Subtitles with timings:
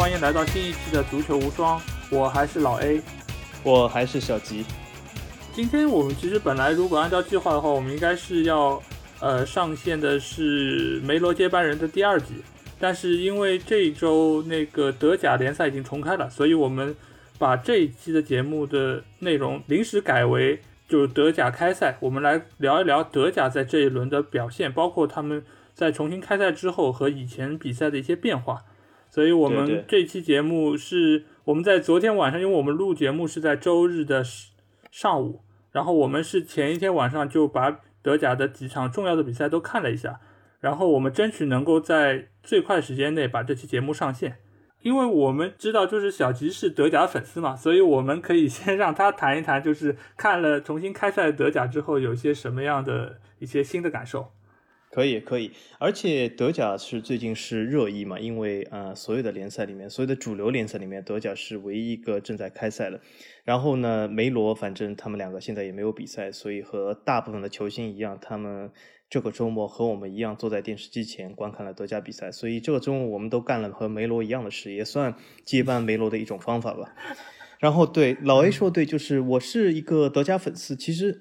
[0.00, 1.78] 欢迎来到新一期的足球无双，
[2.10, 3.02] 我还是老 A，
[3.62, 4.64] 我还是小吉。
[5.52, 8.82] 今天我们其实本来如果按照计划的话，我们应该是要
[9.20, 12.36] 呃上线的是梅罗接班人的第二集，
[12.78, 16.96] 但是因为这一周那个德甲联赛已经重开了，所以我们
[17.38, 28.62] 把这一期的节目的内容临时改为就是德甲开赛，我们来聊一聊德甲在这一轮的表现，包括他们在重新开赛之后和以前比赛的一些变化。
[29.10, 34.24] 所以我们这期节目是我们在昨天晚上，因为我们录节目是在周日的
[34.90, 35.42] 上午，
[35.72, 40.20] 然后我们是前一天晚上就把德甲的几场重要的比赛都看了一下，
[40.60, 44.38] 然后我们争取能够在最快时间内把这期节目上线。
[44.82, 54.32] 因为我们知道，就是小吉是德甲粉丝嘛，所以我们可以先让他谈一谈，就是看了重新开赛的德甲之后，有些什么样的一些新的感受。
[54.92, 63.00] 可以，可以，而且德甲是最近是热议嘛，因为呃，所有的联赛里面，所有的主流联赛里面，德甲是唯一一个正在开赛的。
[63.44, 68.72] 然后呢，梅罗反正他们两个现在也没有比赛，所以和大部分的球星一样，他们
[69.08, 72.32] 这个周末和我们一样坐在电视机前观看了德甲比赛。
[72.32, 76.96] 所以这个周末我们都干了和梅罗一样的事，也算接班梅罗的一种方法吧。
[77.60, 81.20] 然后对老 A 说对，就是我是一个德甲粉丝，其实。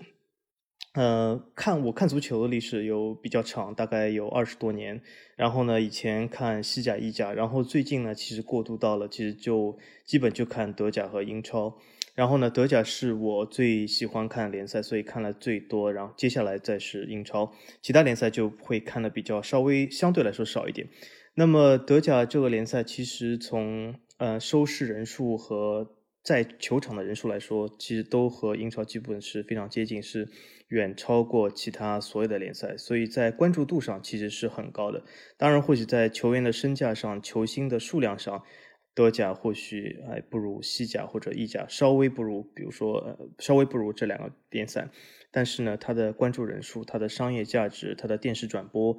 [0.99, 5.01] 呃，看我看足球的历史有比较长，大概有二十多年。
[5.37, 11.77] 然后呢，以前看西甲、意甲，然后最近呢，其实过渡到了，其实就基本就看德甲和英超。
[12.15, 15.93] 然后呢，德甲是我最喜欢看联赛，所以看了最多。
[15.93, 20.89] 然后接下来再是英超，其他联赛就会看的比较稍微相对来说少一点。
[21.35, 30.27] 那么德甲这个联赛，其实从呃收视人数和在球场的人数来说，其实都和英超基本是非常接近，是。
[30.69, 35.03] 远超过其他所有的联赛，所以在关注度上其实是很高的。
[35.35, 38.43] 当然，或许在球员的身价上、球星的数量上，
[38.93, 44.91] 德甲或许还不如西甲或者意甲，稍微不如，比如说稍微不如这两个联赛。
[45.31, 48.95] 但是呢，它的关注人数、它的商业价值、它的电视转播，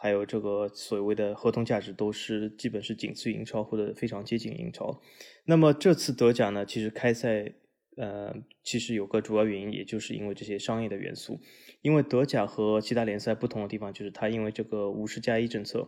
[0.00, 5.00] 还有这个所谓的合同价值，都是基本是仅次于英超或者非常接近英超。
[5.44, 7.52] 那么这次德甲呢，其实开赛。
[7.96, 11.38] 呃，其实有个主要原因，也就是因为这些商业的元素。
[11.82, 15.86] 因为德甲和其他联赛不同的地方，就是它因为这个五十加一政策，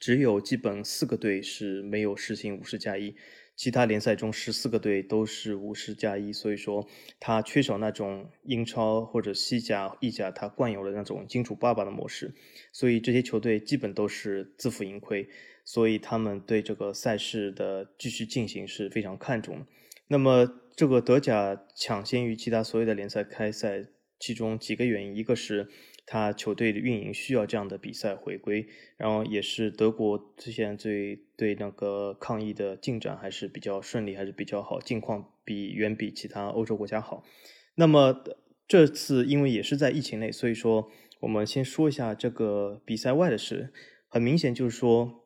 [0.00, 3.14] 只有基本四个队是没有实行五十加一，
[3.54, 6.88] 其他联赛中十四个队都是五十加一，所以说
[7.20, 12.34] 它缺少那种英超或者西甲、意甲它惯有的那种金主爸爸的模式，
[12.72, 15.28] 所以这些球队基本都是自负盈亏，
[15.64, 19.66] 所以他们对这个赛事的继续进行是非常看重。
[20.08, 20.58] 那么。
[20.74, 23.84] 这个德甲抢先于其他所有的联赛开赛，
[24.18, 25.68] 其中几个原因，一个是
[26.06, 37.24] 他球队的运营需要这样的比赛回归，然后也是德国之前最对那个抗疫的进展还是比较顺利，还是比较好，境况比远比其他欧洲国家好。
[37.74, 38.24] 那么
[38.66, 40.90] 这次因为也是在疫情内，所以说
[41.20, 43.72] 我们先说一下这个比赛外的事，
[44.08, 45.18] 很明显就是说。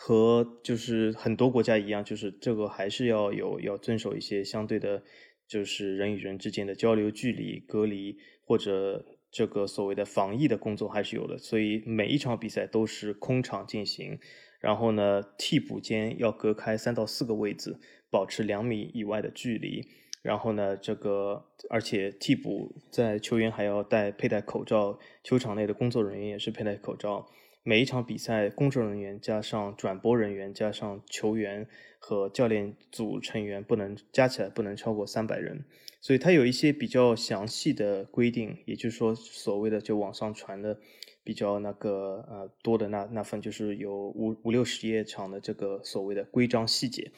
[0.00, 5.02] 和就是很多国家一样，就是这个还是要有要遵守一些相对的，
[5.48, 11.38] 就是人与人之间的交流距离隔离或者这个所谓的防疫的工作还是有的。
[11.38, 14.18] 所以每一场比赛都是空场进行，
[14.60, 17.78] 然后呢替补间要隔开三到四个位置，
[18.10, 19.86] 保持两米以外的距离。
[20.20, 27.28] 然后呢这个而且替补在球员还要戴佩戴口罩，球场内的工作人员也是佩戴口罩。
[27.64, 35.66] 每一场比赛，工作人员加上转播人员加上球员和教练组成员不能加起来不能超过三百人，
[36.00, 40.78] 所以它有一些比较详细的规定，也就是说，所谓的就网上传的
[41.22, 47.12] 比较那个呃多的那那份，就是有五五六十页长的这个所谓的规章细节。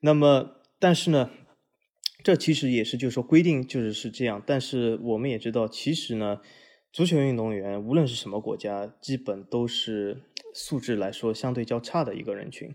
[0.00, 1.30] 那么，但是呢，
[2.24, 6.40] 这其实也是就是说规定就是是这样，但是我们也知道，其实呢。
[6.94, 10.22] 足球运动员无论是什么国家，基本都是
[10.54, 12.72] 素质来说相对较差的一个人群。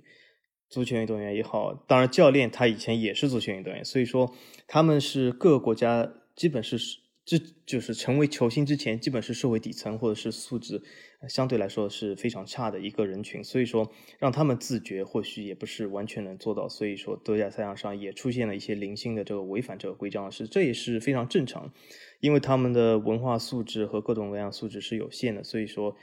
[0.67, 4.35] 足球运动员也好，当然教练他以前也是足球运动员，所以说
[4.67, 6.77] 他们是各个国家基本是
[7.23, 10.83] 这就是成为球星之前，基本是社会底层或者是素质
[11.27, 13.43] 相对来说是非常差的一个人群。
[13.43, 16.69] 所以说让他们自觉，或许也不是完全能做到。
[16.69, 21.73] 所以说德甲赛场上也出现了一些零星的这个违反这个规章的事，这也是非常正常。
[22.19, 25.95] 因为他们的文化素质和各种各样素质是有限的，所以说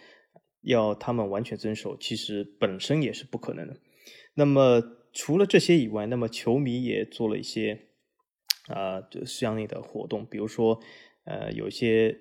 [0.63, 3.77] 要他们完全遵守，其实本身也是不可能的。
[4.35, 4.83] 那么
[5.13, 7.87] 除了这些以外，那么球迷也做了一些
[8.69, 10.81] 啊，就相应的活动，比如说
[11.25, 12.19] 呃，有一些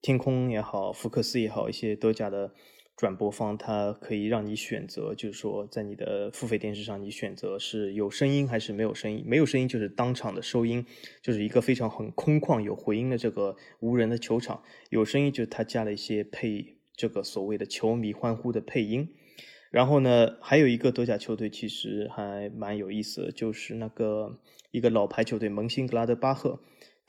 [0.00, 2.52] 天空也好，福克斯也好，一些德甲的
[2.96, 9.22] 转播方它可以让你选择，就是说在你的付费电视上，你选择是有声音还是没有声音。
[9.26, 10.86] 没有声音就是当场的收音，
[11.22, 14.62] 就是一个非常很空旷有回音的这个无人的球场。
[14.90, 19.14] 有声音就是它加了一些配这个所谓的球迷欢呼的配音。
[19.70, 24.40] 然后呢，还有一个德甲球队其实还蛮有意思的，就是那个
[24.70, 26.60] 一个老牌球队蒙辛格拉德巴赫。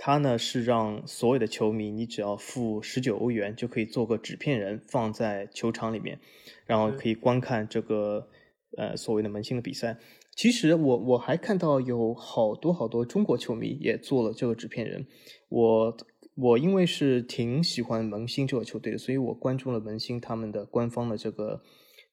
[0.02, 6.22] 它呢是让所有的球迷，你只要付十九欧元就可以做个纸片人放在球场里面，
[6.66, 8.30] 然后可以观看这个
[8.78, 9.98] 呃所谓的门兴的比赛。
[10.34, 15.06] 其实我我还看到有好多好多中国球迷也做了这个纸片人。
[15.50, 15.98] 我
[16.36, 21.62] 我因为是挺喜欢门兴这个球队的，所以我关注了门兴他们的官方的这个。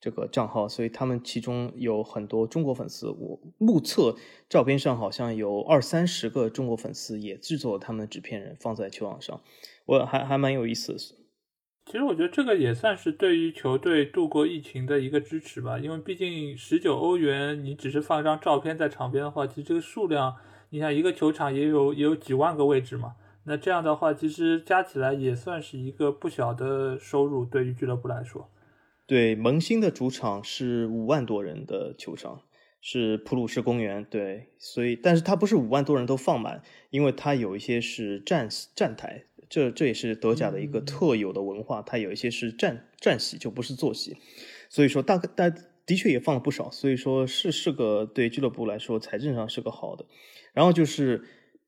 [0.01, 3.09] 这个账号，所以他们其中有很多中国粉丝。
[3.09, 4.15] 我目测
[4.49, 9.41] 照片上好像有二三十个中国粉丝也制作了他们的纸片人放在球网上，
[9.87, 10.99] 我还还蛮有意思的。
[10.99, 20.35] 其实我觉得这个也算是对于球队度过疫情的一个支持吧，因为毕竟十九欧元，你只是放一张照片在场边的话，其实这个数量，
[20.71, 23.15] 你像一个球场也有也有几万个位置嘛，
[23.45, 28.51] 那这样的话，其实加起来也算是一个不小的收入，对于俱乐部来说。
[29.07, 32.43] 对，萌新的主场是五万多人的球场，
[32.81, 34.05] 是普鲁士公园。
[34.05, 36.61] 对，所以，但是它不是五万多人都放满，
[36.91, 44.17] 因为它有一些是站站台，这这也是德甲的一个特有的文化，它有一些是站站席，就不是坐席。
[44.69, 45.55] 所以说，大概但
[45.87, 50.05] 的确也放了不少，所以说是是个对俱乐部来说财政上是个好的。
[50.53, 51.23] 然后就是，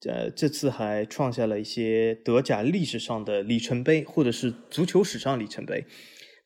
[0.06, 5.84] 呃，这次还创下了一些德甲历史上的里程碑，或者是足球史上里程碑。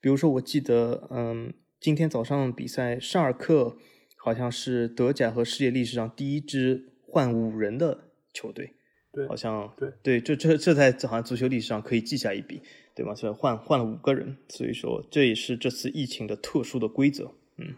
[0.02, 3.76] 比如说，我记得，嗯，今天早上比赛，沙尔克
[4.16, 8.74] 好像是德甲和世界历史上第一支换五人的球队，
[9.12, 12.60] 对，好像对对，这这这在好像足球历史上可以记下一笔，
[12.96, 13.14] 对吗？
[13.14, 17.76] 所以换换了五个人，所以说这也是这次疫情的特殊的规则，嗯。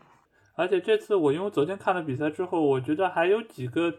[0.57, 3.93] 而且这次我因为昨天看了比赛之后，我觉得还有几个，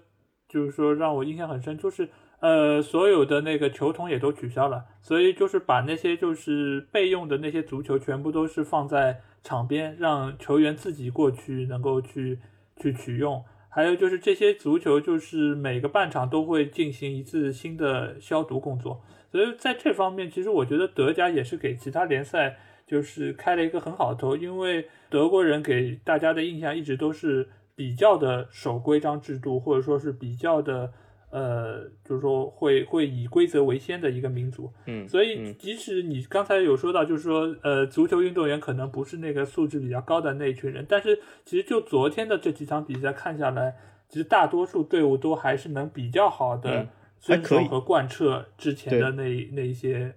[0.49, 2.09] 就是说让我印象很深，就是。
[2.45, 12.37] 呃，所有的那个球童也都取消了，所以就是把那些就是备用的那些足球全部都是放在场边，让球员自己过去能够去
[12.77, 13.43] 去取用。
[13.67, 19.01] 还有就是这些足球就是每个半场都会进行一次新的消毒工作，
[19.31, 30.93] 所以在这方面，其实我觉得德甲也是给其他联赛就是开了一个很好的头，因为德国人给大家的印象一直都是比较的守规章制度，或者说是比较的。
[31.35, 43.75] 呃，就是说会会以规则为先的一个民族，嗯，所以即使你刚才有说到，就是说，呃，足球运动员可能不是那个素质比较高的那一群人，但是其实就昨天的这几场比赛看下来，
[44.07, 46.87] 其实大多数队伍都还是能比较好的
[47.19, 50.15] 遵守和贯彻之前的那那一些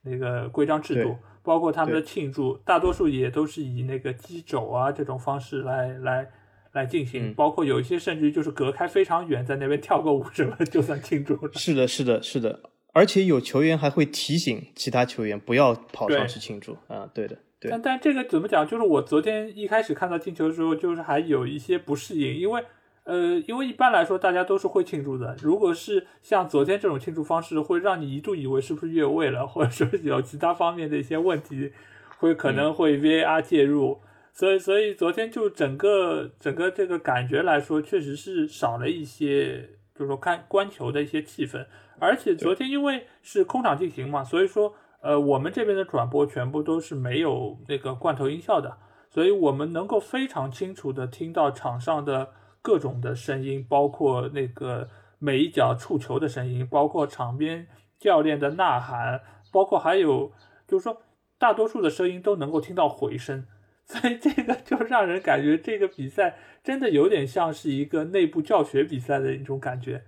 [0.00, 6.30] 那个规章制度，包括他们的庆祝，大多数也都是以那个击肘啊这种方式来来。
[6.74, 11.52] 来进行，包括有一些甚至于就是隔开非常远，在那边跳个舞什么，就算庆祝了。
[11.54, 12.60] 是的，是的，是的，
[12.92, 17.08] 而且有球员还会提醒其他球员不要跑上去庆祝啊。
[17.14, 17.70] 对的，对。
[17.70, 18.66] 但但这个怎么讲？
[18.66, 22.64] 就是我昨天一开始看到进球的时候，就是还有一些不适应，因为
[23.04, 25.36] 呃，因为一般来说大家都是会庆祝的。
[25.40, 31.70] 如果是像昨天这种庆祝方式，会让你一度以为是不是越位了，或者说有其他方面的一些问题，
[32.18, 34.00] 会可能会 VAR 介入。
[34.34, 41.64] 所以，所以昨天就整个整个这个感觉来说，确实是少了一些，就是说看观球的一些气氛。
[42.00, 48.76] 而且昨天因为是空场进行嘛，所以说，呃，我们这边的转播全部都是没有那个罐头音效的，
[49.08, 54.88] 所以我们能够非常清楚的听到场上的各种的声音，包括那个
[55.20, 57.68] 每一脚触球的声音，包括场边
[58.00, 59.20] 教练的呐喊，
[59.52, 60.32] 包括还有
[60.66, 61.02] 就是说
[61.38, 63.46] 大多数的声音都能够听到回声。
[63.86, 70.02] 所以这个就让人感觉这个比赛真的有点像是一个内部教学比赛的一种感觉。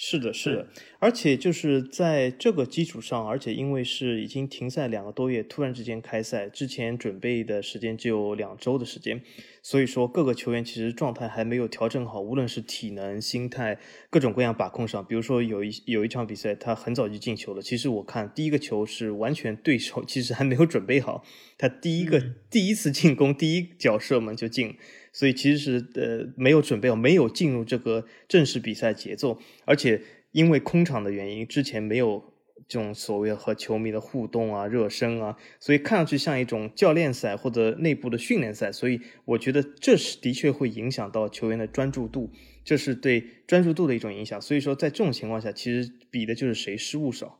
[0.00, 0.68] 是的，是的，
[1.00, 9.20] 而且就是在这个基础上，而且因为是已经停赛两个多月，突然之间开赛，之前准备的时间只有两周的时间，
[9.60, 13.76] 所以说各个球员其实状态还没有调整好，无论是体能、心态
[14.08, 15.04] 各种各样把控上。
[15.04, 21.24] 比如说有一有一场比赛，他很早就进球了，其实我看第一个球是完全对手其实还没有准备好，
[21.58, 24.76] 他第一个第一次进攻第一脚射门就进。
[25.12, 30.00] 所以其实是呃没有准备，没有进入这个正式比赛节奏，而且
[30.32, 32.32] 因为空场的原因，之前没有
[32.68, 38.70] 这种所谓和球迷的互动啊、热身啊，所以看上去像一种教练赛或者内部的训练赛。
[38.70, 42.30] 所以我觉得这是的确会影响到球员的专注度，
[42.64, 44.40] 这是对专注度的一种影响。
[44.40, 47.37] 所以说在这种情况下，其实比的就是谁失误少。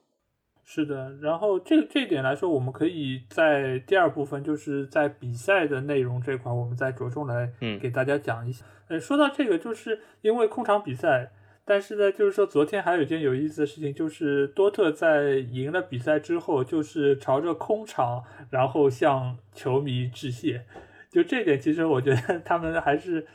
[0.71, 8.67] 是的，然后这这一点来说，我们可以在第二部分，就是在比赛的内容这块，我们再着重来给大家讲一下。
[8.89, 11.31] 呃，说到这个，就是因为空场比赛，
[11.65, 20.67] 但是呢，就是说昨天还有一件有意思的事情，就是多特在赢了比赛之后，就是朝着空场，然后向球迷致谢。
[21.09, 23.27] 就这点，其实我觉得他们还是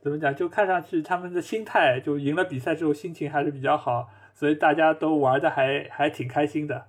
[0.00, 4.10] 怎么讲，就看上去他们的心态，就赢了比赛之后心情还是比较好。
[4.40, 6.86] 所以大家都玩的还还挺开心的，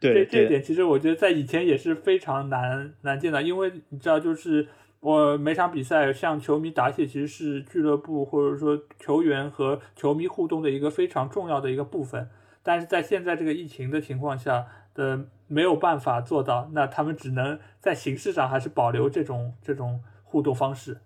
[0.00, 4.66] 对这一点其实我觉得在以前也是非常难难见的，因为你知道，就是
[5.00, 12.30] 我每场比赛向球迷答谢，其实是俱乐部或者说球员和球迷互动的一个非常重要的一个部分。
[12.62, 20.96] 但是在现在这个疫情的情况下的没有办法做到，那他们只能在形式上还是保留这种这种互动方式。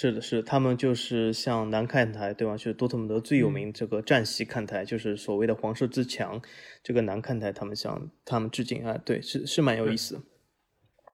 [0.00, 2.56] 是的，是他们就是像南看台，对吧？
[2.56, 6.40] 就是多特蒙德最有名这个战席看台，就是所谓的黄色之墙，
[6.84, 10.22] 这个南看台，他们向他们致敬啊，对，是是蛮有意思。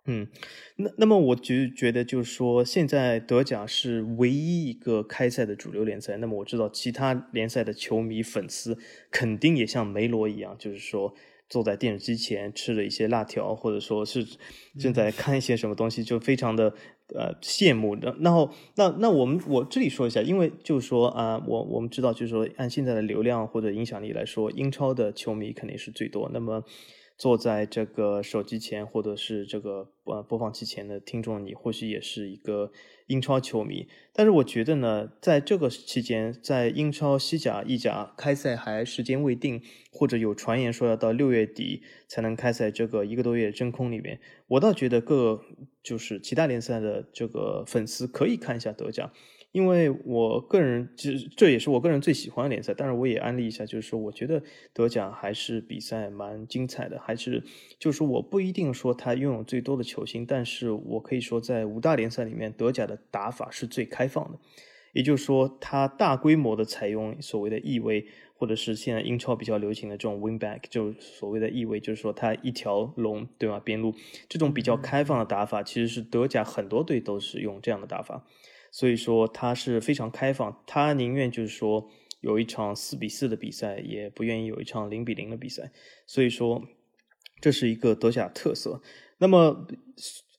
[0.05, 0.29] 嗯，
[0.77, 6.19] 那那么我就觉得就是说，现在德甲是唯一一个开赛的主流联赛。
[6.19, 8.77] 那么我知道其他联赛的球迷粉丝
[9.11, 11.15] 肯定也像梅罗一样，就是说。
[11.47, 14.27] 坐在电视机前吃了一些辣条，或者说是
[14.81, 16.75] 正在看一些什么东西，就非常的
[17.15, 18.17] 呃羡慕的。
[18.21, 26.31] 然后那那我们我这里说一下，因为就是说啊，我我们知道就是说按现在的流量或者影响力来说，英超的球迷肯定是最多。
[26.33, 26.65] 那么。
[27.17, 32.73] 坐在这个手机前或者是这个呃播放器前的听众，你或许也是一个
[33.07, 33.89] 英超球迷。
[34.13, 45.41] 但是我觉得呢，在这个期间，在英超、西甲、意甲开赛还时间未定，或者有传言说要到六月底才能开赛，这个一个多月真空里面，我倒觉得各
[45.83, 49.13] 就是其他联赛的这个粉丝可以看一下德甲。
[49.55, 54.43] 因为我个人其实这也是我个人最喜欢的联赛，但是我也安利一下，就是说我觉得
[54.73, 57.41] 德甲还是比赛蛮精彩的，还是
[57.79, 64.41] 就是我不一定说他拥有最多的球星，但是我可以说在五大联赛里面，德甲的打法是最开放的，
[64.93, 73.61] 也就是说它大规模的采用所谓的翼位，或者是现在英超比较流行的这种 wing back，就所谓的翼位，就是说它一条龙对吧？
[73.61, 73.95] 边路
[74.29, 78.27] 这种比较开放的打法，其实是德甲很多队都是用这样的打法。
[78.75, 81.89] 所以说他是非常开放，他宁愿就是说
[82.21, 85.71] 有一场四比四的比赛，也不愿意有一场零比零的比赛。
[86.09, 86.61] 所以说
[87.41, 88.83] 这是一个德甲特色。
[89.19, 89.69] 那么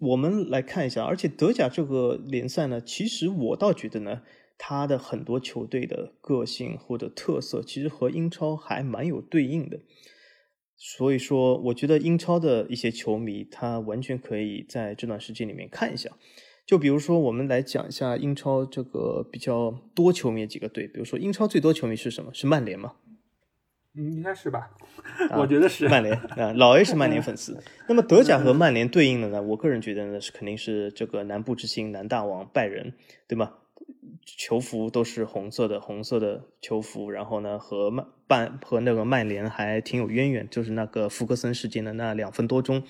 [0.01, 4.23] 我们来看一下，而且德甲这个联赛呢，其实我倒觉得呢，
[4.57, 9.79] 它的很多球队的个性或者特色，其实和英超还蛮有对应的。
[10.75, 16.09] 所以说，我觉得英超的一些球迷，他完全可以在这段时间里面看一下。
[16.65, 20.87] 就比如说，我们来讲一下英超这个比较多球迷的几个队。
[20.87, 22.33] 比如说，英超最多球迷是什么？
[22.33, 22.93] 是曼联吗？
[23.97, 24.71] 嗯，应该是吧。
[25.37, 27.61] 我觉得是曼联啊，老 A 是曼联粉丝。
[27.87, 29.41] 那么德甲和曼联对应的呢？
[29.41, 32.93] 我个人觉得呢，是肯定是这个南部之星南大王拜仁，
[33.27, 33.53] 对吗？
[34.25, 37.11] 球服都是红色的，红色的球服。
[37.11, 42.81] 然后呢，和曼曼和那个曼联还挺有渊源，就是那个福格森事件的那两分多钟。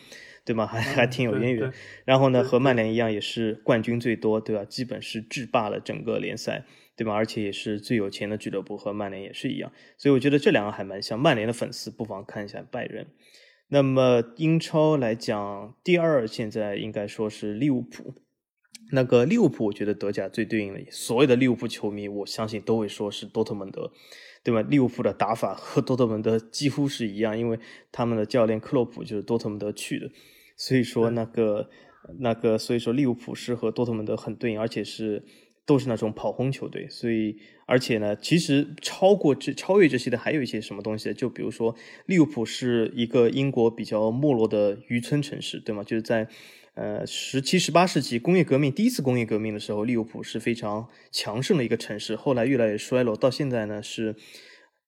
[0.46, 0.68] 对吗？
[0.68, 1.74] 还还挺有渊源。
[2.06, 4.64] 然后呢，和曼联一样，也是冠军最多，对吧？
[4.64, 6.64] 基本是制霸了整个联赛，
[6.96, 7.14] 对吧？
[7.14, 9.72] 而且也是最有钱的俱乐部，和曼联也是一样。
[9.98, 11.20] 所以我觉得这两个还蛮像。
[11.20, 13.08] 曼联的粉丝不妨看一下拜仁。
[13.70, 18.14] 那么英超来讲，第二现在应该说是利物浦。
[18.92, 23.92] 那个利物浦，我觉得德甲最对应的，所有的利物浦球迷，我相信都会说是多特蒙德。
[24.44, 24.62] 对吧？
[24.62, 27.60] 利物浦的打法和多特蒙德几乎是一样，因为
[27.92, 30.12] 他们的教练克洛普就是多特蒙德去的，
[30.56, 31.70] 所以说那个
[32.20, 35.24] 那个，所以说利物浦是和多特蒙德很对应，而且是
[35.66, 36.88] 都是那种跑轰球队。
[36.90, 41.14] 所以，而且呢，其实超过这超越这些的还有一些什么东西？
[41.14, 45.84] 就比如说利物浦是一个英国比较没落的渔村城市，对吗？
[45.84, 46.28] 就是在。
[46.78, 52.18] 呃，十七、十八世纪工业革命第一次工业革命的时候，利物浦是非常强盛的一个城市。
[52.18, 54.14] 后来越来越衰落，到现在呢是，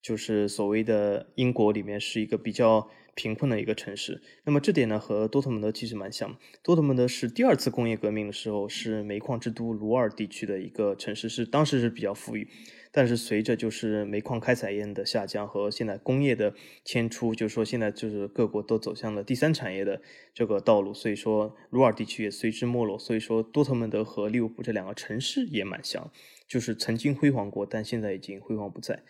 [0.01, 4.21] 就是所谓的英国里面是一个比较贫困的一个城市。
[4.45, 6.37] 那么这点呢和多特蒙德其实蛮像。
[6.63, 12.47] 多特蒙德是第二次工业革命的时候是煤矿之都鲁尔地区的一个城市，是当时是比较富裕。
[12.89, 20.01] 但是随着就是煤矿开采业的下降和现在工业的迁出，就是说现在就是各国都走向了第三产业的
[20.33, 22.97] 这个道路，所以说鲁尔地区也随之没落。
[22.97, 26.11] 所以说多特蒙德和利物浦这两个城市也蛮像，
[26.47, 29.03] 就是曾经辉煌过，但现在已经辉煌不再。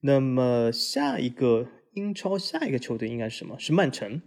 [0.00, 3.58] 那么下一个英超下一个球队应该是什么？
[3.58, 4.22] 是曼城，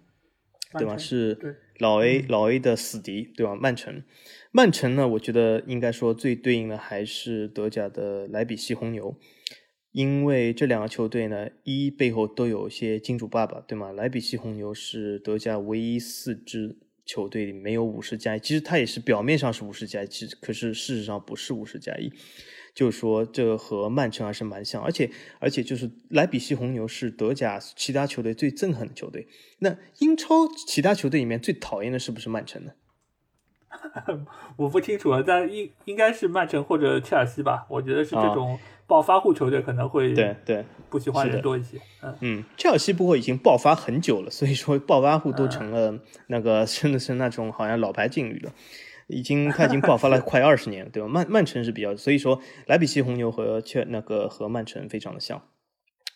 [0.78, 0.98] 对吧？
[0.98, 1.38] 是
[1.80, 3.56] 老 A 老 A 的死敌，对吧？
[3.56, 4.04] 曼城。
[4.52, 9.18] 曼城呢，我觉得应该说最对应的还是德甲的莱比锡红牛。
[9.92, 13.92] 因为这两个球队呢，一背后都有一些金主爸爸，对吗？
[13.92, 22.12] 莱比锡红牛是德甲唯一四支球队里没有五十加一，其实它也是表面上是五十加一，其实可是事实上不是五十加一。
[22.74, 29.28] 就是说，这和曼城还是蛮像，而且而且就是莱比锡红牛是德甲其他球队最憎恨的球队。
[29.60, 32.72] 那英超其他球队里面最讨厌的是不是曼城呢？
[34.58, 37.66] 我不清楚啊，但应应该是曼城或者切尔西吧。
[37.70, 41.80] 我觉得是这种暴发户球队可能会对对不喜欢人多一些。
[42.02, 48.54] 嗯嗯，切尔西不过已经爆发很久了，所以说暴发户都成了那个 真的是那种好像老牌劲旅了。
[49.14, 51.08] 已经他已经爆发了快二十年，对吧？
[51.08, 55.42] 曼曼城是比较，所以说莱比锡红牛和切那个和曼城非常的像。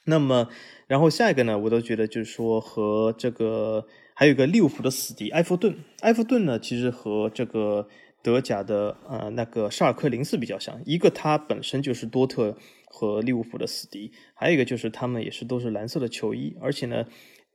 [0.06, 0.50] 那么，
[0.88, 3.86] 然后下一个呢，我都觉得就是说和这个
[4.16, 5.78] 还有一个利物浦的死敌埃弗顿。
[6.00, 7.88] 埃弗顿呢，其实和这个
[8.24, 17.06] 德甲的呃那个沙尔克零四比较像，一个它本身就是多特和利物浦的死敌，还有一个就是他们也是都是蓝色的球衣，而且呢，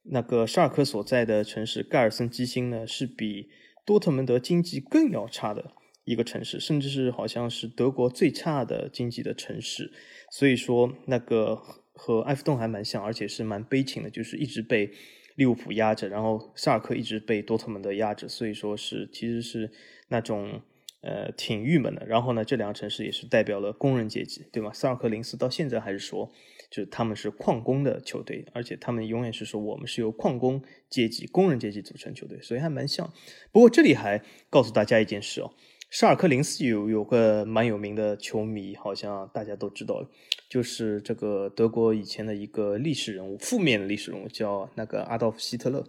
[0.04, 3.48] 那个沙尔克所在的城市盖尔森基兴呢是比。
[3.84, 5.72] 多特蒙德经济更要差的
[6.04, 9.92] 一个城市，甚至是好像是德国最差的经济的城市，
[10.30, 11.56] 所以说那个
[11.92, 14.90] 和埃弗顿还蛮像，而且是蛮悲情的，就是一直被
[15.36, 19.70] 利物浦压着，然后萨尔克一直被多特蒙德压着，所以说是其实是
[20.08, 20.60] 那种
[21.02, 22.06] 呃挺郁闷的。
[22.06, 24.72] 然后呢，这两个城市也是代表了工人阶级，对吗？
[24.72, 26.32] 萨尔克林斯到现在还是说。
[26.70, 33.12] 就是他们是矿工的球队，而且他们永远是说我们是由矿工阶级、工人阶级组成球队，所以还蛮像。
[33.52, 35.52] 不过这里还告诉大家一件事哦，
[35.90, 40.08] 沙尔克零四有有个蛮有名的球迷，好像大家都知道，
[40.48, 45.84] 就是这个德国以前的一个历史人物，负面的历史人物叫那个阿道夫希特勒。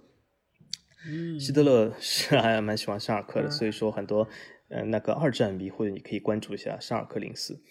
[1.07, 4.27] 嗯，希特勒是还蛮喜欢沙尔克的，所以说很多
[4.73, 7.61] 呃那个二战迷或者你可以关注一下沙尔克零四。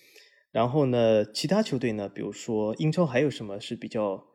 [0.53, 4.27] 然后呢，其他球队呢，比如说英超还有什么是比较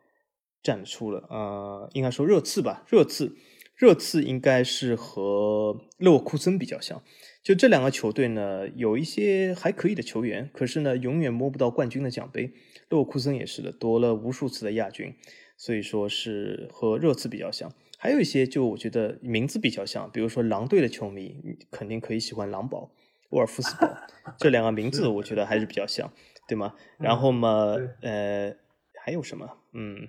[0.63, 1.25] 站得出了？
[1.29, 3.35] 呃，应该说热刺吧，热刺，
[3.75, 7.03] 热刺应该是和勒沃库森比较像。
[7.43, 12.51] 就这两个球队呢，有一些还可以的球员，可是呢，永远摸不到冠军的奖杯。
[12.89, 15.13] 勒沃库森也是的，夺了无数次的亚军，
[15.55, 17.71] 所以说是和热刺比较像。
[17.97, 22.91] 还有一些就我觉得名字比较像，比如说狼队的球迷肯定可以喜欢狼堡。
[23.31, 23.93] 沃尔夫斯堡
[24.39, 26.13] 这两个名字我觉得还是比较像，
[26.47, 26.75] 对吗？
[26.97, 28.55] 然后嘛，呃，
[29.03, 29.57] 还有什么？
[29.73, 30.07] 嗯，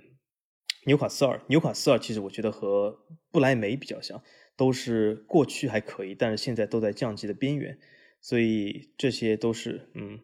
[0.86, 3.00] 纽卡斯尔，纽卡斯尔其实我觉得和
[3.32, 4.22] 不莱梅比较像，
[4.54, 7.80] 都是过去还可以，但是现在都在降级的边缘，
[8.20, 10.20] 所以这些都是，嗯，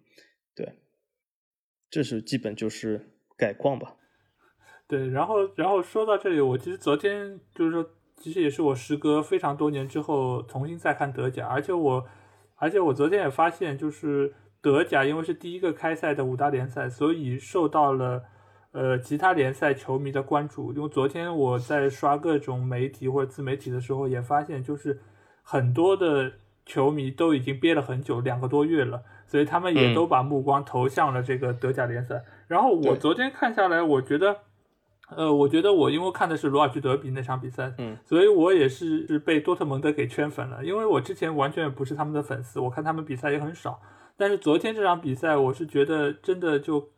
[0.54, 0.74] 对，
[1.90, 3.96] 这是基本就是概况吧。
[4.86, 12.06] 对，然后，然后说到这里，我其实昨天就是说，其实也是我时隔非常多年之后重新再看德甲，而且我。
[12.56, 18.22] 而且我昨天也发现，就是德甲，因为是第一个开赛的五大联赛，所以受到了
[18.70, 20.72] 呃其他联赛球迷的关注。
[20.72, 25.00] 因为昨天我在刷各种媒体或者自媒体的时候，也发现就是
[25.42, 26.32] 很多的
[26.64, 32.24] 球迷都已经憋了很久，两个多月了，所以他们也都把目光投向了这个德甲联赛。
[32.46, 34.38] 然后我昨天看下来，我觉得。
[35.10, 40.64] 呃，我觉得我因为看的是罗尔区德比那场比赛，嗯，所以我也是是被多特蒙德给圈粉了。
[40.64, 43.80] 因为我之前完全不是他们的粉丝，我看他们比赛也很少。
[44.16, 46.88] 但是昨天这场比赛，我是觉得真的就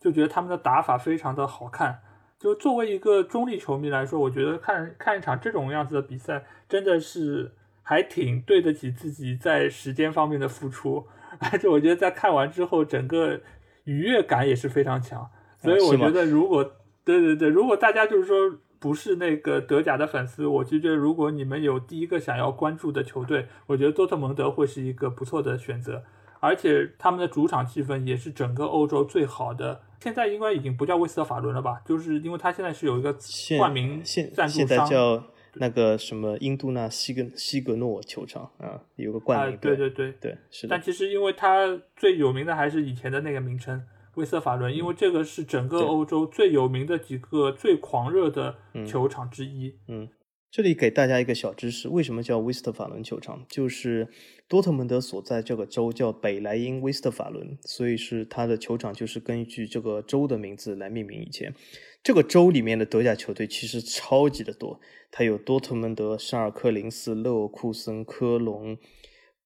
[0.00, 2.00] 就觉得他们的打法非常的好看。
[2.38, 11.04] 就作为一个中立球迷来说，我觉得看看一场这种样子的比赛，真的是还挺对得起自己在时间方面的付出。
[11.52, 13.40] 而且我觉得在看完之后，整个
[13.82, 15.28] 愉悦感也是非常强。
[15.58, 16.72] 所以我觉得如果。
[17.08, 26.04] 对对对，如果大家就是说不是那个德甲的粉丝，我就觉得如果你们有第一个想要关注的球队，我觉得多特蒙德会是一个不错的选择，
[26.40, 29.80] 而且他们的主场气氛也是整个欧洲最好的。
[30.02, 31.80] 现在应该已经不叫威斯特法伦了吧？
[31.86, 33.16] 就是因为他现在是有一个
[33.56, 34.02] 冠名
[34.34, 39.56] 赞助商，现在叫那个什么印度纳西格西格诺球场啊，有个冠名。
[39.56, 40.76] 对对对对，是的。
[40.76, 43.82] 但其实因为它最有名的还是以前的那个名称。
[44.18, 49.76] 威斯特法伦，因为这个是整个欧洲最有名的几个最狂热的球场之一。
[49.86, 50.08] 嗯，
[50.50, 53.46] 这里给大家一个小知识：为什么叫威斯特法伦球场？
[53.48, 54.08] 就是
[54.48, 61.22] 多特蒙德所在这个州叫北莱茵威斯特法伦，所以是它的球场就是根据这个州的名字来命名。
[61.22, 61.54] 以前
[62.02, 64.80] 这个州里面的德甲球队其实超级的多，
[65.12, 68.76] 它有多特蒙德、沙尔克零四、勒沃库森、科隆、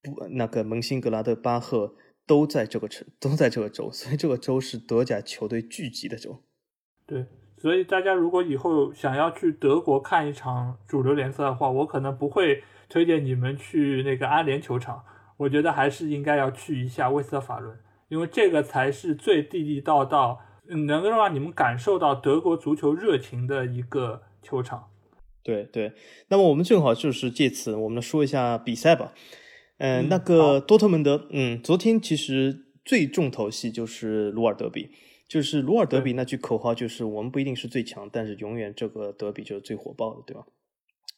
[0.02, 1.94] 不那个蒙辛格拉德巴赫。
[2.26, 6.42] 都在这个城，都在这个州，所以这个州是德甲球队聚集的州。
[7.06, 7.26] 对，
[7.58, 15.04] 所以大家如果以后想要去德国看一场主流联赛的话，我可能不会推荐你们去那个安联球场，
[15.37, 17.76] 我觉得还是应该要去一下威斯特法伦，
[18.08, 24.88] 因为这个才是最地地道道、能够让你们感受到德国足球热情的一个球场。
[25.42, 25.92] 对对，
[26.28, 29.12] 那么我们正好就是借此，我们说一下比赛吧。
[29.83, 34.90] 嗯，那个多特蒙德，嗯，昨天其实最重头戏就是鲁尔德比，
[35.27, 40.45] 就是鲁尔德比那句口号就是我们不一定是最强，但是永远这个德比就是最火爆的，对吧？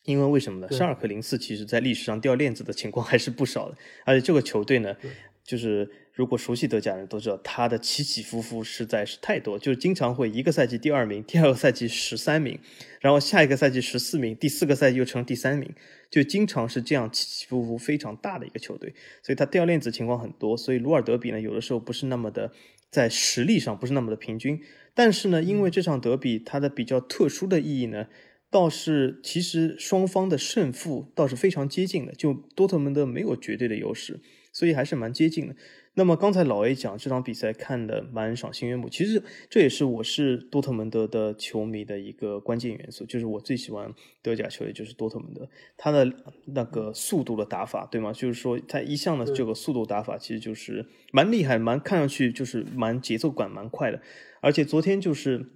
[0.05, 0.73] 因为为什么呢？
[0.73, 4.97] 沙尔克零四其实在历史上掉链子的情况还是不少的，而且这个球队呢，
[5.45, 12.59] 就是如果熟悉德甲人都知道，他的起起伏伏实在是太多，就经常会一个赛季第二名，第二个赛季十三名，
[13.01, 15.69] 然后下一个赛季十四名，第四个赛季又成第三名，
[16.09, 20.57] 就经常是这样起起伏伏非常大的一个球队，所以他掉链子情况很多。
[20.57, 22.53] 所以鲁尔德比呢，有的时候不是那么的
[22.91, 24.63] 在实力上不是那么的平均，
[24.95, 28.07] 但是呢，因为这场德比它的比较特殊的意义呢。
[28.51, 34.21] 倒是，其实双方的胜负倒是非常接近的，就多特蒙德没有绝对的优势，
[34.53, 35.57] 所以还是蛮接近的。
[35.95, 46.13] 那么刚才老 A 讲这场比赛看的蛮赏心悦目，其实这也是我是多特蒙德的球迷的一个关键元素，就是我最喜欢德甲球队就是多特蒙德，他的
[46.47, 48.13] 那个速度的打法，对吗？
[48.13, 54.01] 就是说他一向的这个速度打法其实就是蛮厉害，蛮看上去就是蛮节奏感蛮快的，
[54.41, 55.51] 而且昨天就是。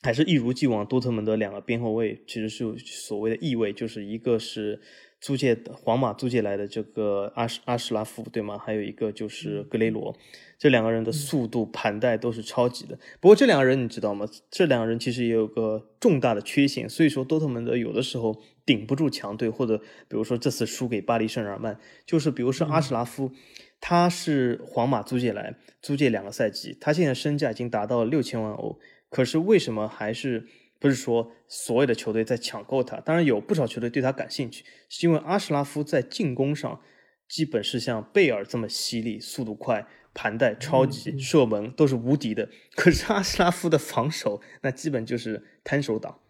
[0.00, 4.80] 还是一如既往，多特蒙德两个边后卫其实是有所谓的意味，就是一个是
[5.20, 8.56] 租借皇马租借来的这个阿什阿什拉夫，对吗？
[8.56, 10.16] 还有一个就是格雷罗，
[10.58, 12.98] 这两个人的速度盘带都是超级的。
[13.20, 14.26] 不过这两个人你知道吗？
[14.50, 23.32] 这两个人其实也有个重大的缺陷，所以说多特蒙德有的时候顶不住强队，或者比如说这次输给巴黎圣日耳曼，就是比如说阿什拉夫，
[23.80, 28.78] 他是皇马租借来，租借两个赛季，他现在身价已经达到了六千万欧。
[29.10, 30.46] 可是为什么还是
[30.78, 33.00] 不是说所有的球队在抢购他？
[33.00, 36.80] 当然有不少球队对他感兴趣，是因为阿什拉夫在进攻上
[37.28, 42.48] 基本是像贝尔这么犀利、速度快、盘带超级、射门都是无敌的。
[42.74, 46.20] 可是阿什拉夫的防守那基本就是摊手党，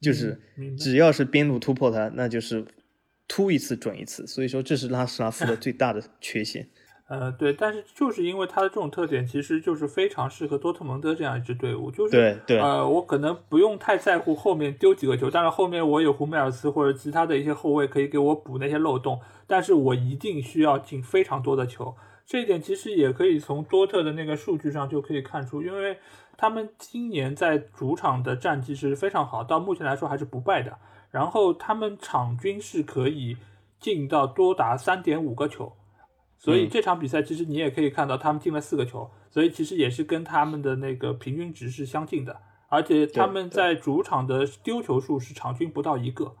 [0.00, 0.40] 就是
[0.78, 2.64] 只要是边路突破他，那就是
[3.26, 4.26] 突一次准一次。
[4.26, 6.68] 所以说这是阿什拉夫的最大的缺陷。
[7.06, 11.90] 呃，对，但是就是因为他的这种特点，其实就是非常适合多特蒙德这样一支队伍。
[11.90, 21.94] 就是对对，呃，我可能不用太在乎后面丢几个球，但是后面我有胡梅尔斯或者其他的一些后卫可以给我补那些漏洞，但是我一定需要进非常多的球。
[22.24, 25.98] 这一点其实也可以从多特的那个数据上就可以看出，因为
[26.38, 30.78] 他们今年在主场的战绩是非常好，到目前来说还是不败的。
[31.10, 33.36] 然后他们场均是可以
[33.78, 35.70] 进到多达三点五个球。
[36.38, 46.36] 所以这场比赛其实你也可以看到，他们进了四个球，所以其实也是跟他们的那个平均值是相近的，而且他们在主场的丢球数是场均不到一个，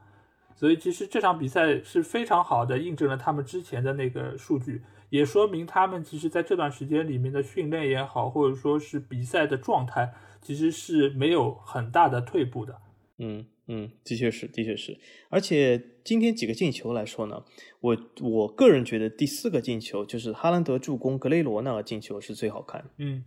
[0.54, 12.78] 所以其实这场比赛是非常好的印证了他们之前的那个数据，也说明他们其实在这段时间里面的训练也好，或者说是比赛的状态，其实是没有很大的退步的。
[13.18, 13.46] 嗯。
[13.66, 14.98] 嗯，的确是，的确是，
[15.30, 17.44] 而且今天几个进球来说呢，
[17.80, 22.90] 我我个人觉得第四个进球就是哈兰德助攻格雷罗那个进球是最好看。
[22.98, 23.24] 嗯，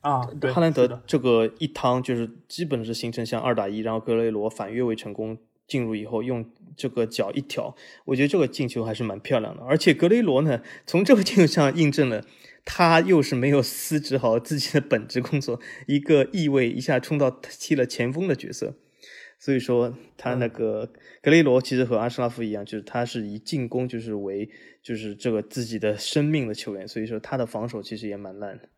[0.00, 9.62] 啊，对，哈兰德这个一趟就是基本是形成像二打一，然后格雷罗反越位成功进入以后，用这个脚一挑，我觉得这个进球还是蛮漂亮的。
[9.62, 12.24] 而且格雷罗呢，从这个进球上印证了
[12.64, 18.74] 他又是没有司职好自己的本职工作，一个翼位一下冲到踢了前锋的角色。
[19.38, 20.84] 所以说，他那个
[21.22, 24.50] 格雷罗其实和阿什拉夫一样，就是他是以进攻就是为
[24.82, 28.68] 就是这个自己的生命的球员，所以说他的防守其实也蛮烂的。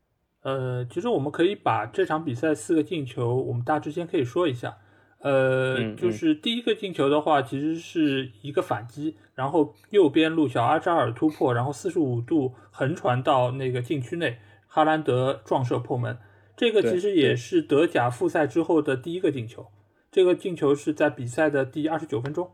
[0.43, 4.77] 呃，其实我们可以把这场比赛四个进球，我们大致先可以说一下。
[5.21, 16.17] 呃，就是第一个进球的话，其实是一个反击，然后右边路小阿扎尔突破，然后四十五度横传到那个禁区内，哈兰德撞射破门。
[16.57, 19.67] 这个其实也是德甲复赛之后的第一个进球。
[20.11, 22.51] 这个进球是在比赛的第二十九分钟，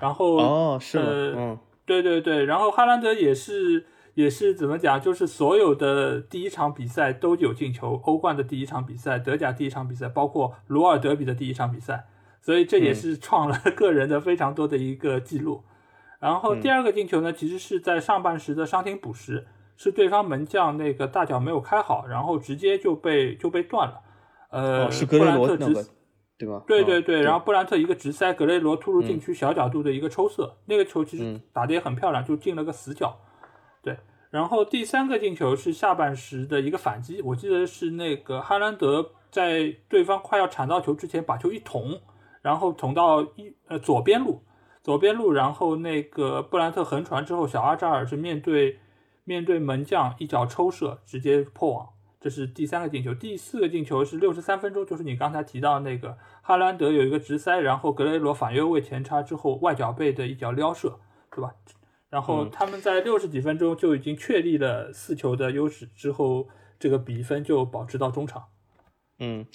[0.00, 0.98] 然后哦是
[1.36, 12.06] 嗯，对对对，然后哈兰德也是也是怎么讲，就是所有的第一场比赛都有进球，欧冠的第一场比赛，德甲第一场比赛，包括罗尔德比的第一场比赛，
[12.42, 15.62] 所以这也是创了个人的非常多的一个记录。
[16.20, 19.46] 然后第二个进球呢，其实是在上半时的伤停补时，
[19.78, 24.00] 是对方门将那个大脚没有开好，然后直接就被就被断了。
[24.50, 25.82] 呃，是格雷罗那个。
[26.38, 26.62] 对吧？
[26.68, 33.18] 对对对，然后布兰特一个直塞，格雷罗突入禁区小角度的一个抽射，那个球其实打得也很漂亮，就进了个死角。
[33.82, 33.96] 对，
[34.30, 42.00] 然后第三个进球是下半时的一个反击，我记得是那个哈兰德在对方快要铲到球之前把球一捅，
[42.40, 44.42] 然后捅到一呃左边路，
[44.82, 48.78] 左边路，然后那个布兰特横传之后，小阿扎尔是面对
[49.24, 51.88] 面对门将一脚抽射直接破网。
[52.20, 53.14] 这是第三个进球。
[53.14, 60.98] 第四个进球是六十三分钟，就是你刚才提到那个哈兰德有一个直塞，然后格雷罗反越位前插之后外脚背的一脚撩射，
[61.30, 61.54] 对吧？
[62.10, 68.44] 然后他们在六十几分钟就已经确立了四球的优势，之后这个比分就保持到中场。
[69.18, 69.46] 嗯。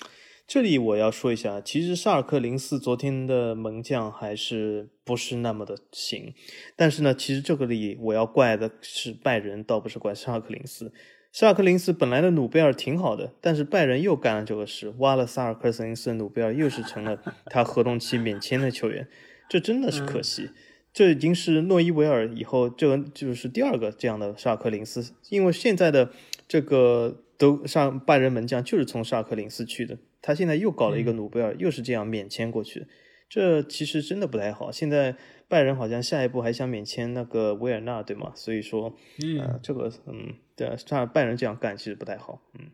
[0.46, 6.34] 这里我要说一下，其实沙尔克零四昨天的门将还是不是那么的行，
[6.76, 10.94] 但是呢，其实这个里我要怪的是拜仁，倒不是怪沙尔克零四。
[11.34, 17.20] 沙尔克林斯本来的努贝尔挺好的，但是拜仁又干了这个事，挖了萨尔克零四的努贝尔，又是成了
[17.50, 19.08] 他合同期免签的球员，
[19.50, 20.52] 这真的是可惜。
[20.94, 26.12] 这已经是诺伊维尔以后，这个就是第二个这样的沙尔克林斯，因为现在的
[26.48, 29.98] 这个都上拜仁门将就是从沙尔克林斯去的。
[30.22, 32.86] 他现在又搞了一个努贝尔，又是这样免签过去，
[33.28, 34.72] 这其实真的不太好。
[34.72, 35.16] 现在
[35.48, 38.32] 拜仁好像下一步还想免签那个维尔纳，对吗？
[38.36, 42.40] 所以说，嗯，这个，嗯，对，像拜仁这样干其实不太好。
[42.54, 42.72] 嗯，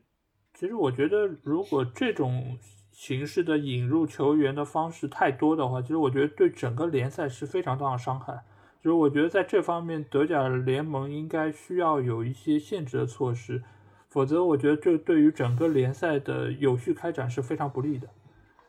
[0.54, 2.58] 其实我觉得，如果这种
[2.92, 8.44] 形式的引入球员的方式太多的话，其实我觉得对整个联赛是非常大的伤害。
[8.82, 13.64] 就是我觉得在这方面，德甲联盟应该需要有一些限制的措施。
[14.08, 18.08] 否则，我觉得这对于整个联赛的有序开展是非常不利的。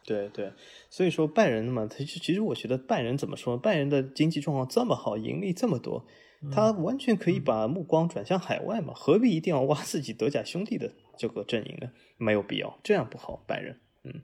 [0.05, 0.53] 对对，
[0.89, 3.57] 所以说拜仁嘛，其实其实我觉得拜仁怎么说？
[3.57, 6.05] 拜仁的经济状况这么好，盈利这么多，
[6.51, 11.91] 他完全可以把目光转向海外嘛，何必一定要挖自己德甲兄弟的这个阵营呢？
[12.17, 13.43] 没有必要，这样不好。
[13.47, 14.23] 拜仁，嗯，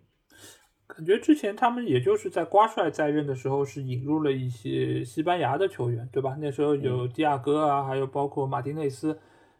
[0.87, 6.37] 感觉之前他们也就是在瓜帅在任的时候是引入了一些西班牙的球员，对吧？
[6.41, 9.19] 那时候有迪亚哥啊，还有包括马丁内斯。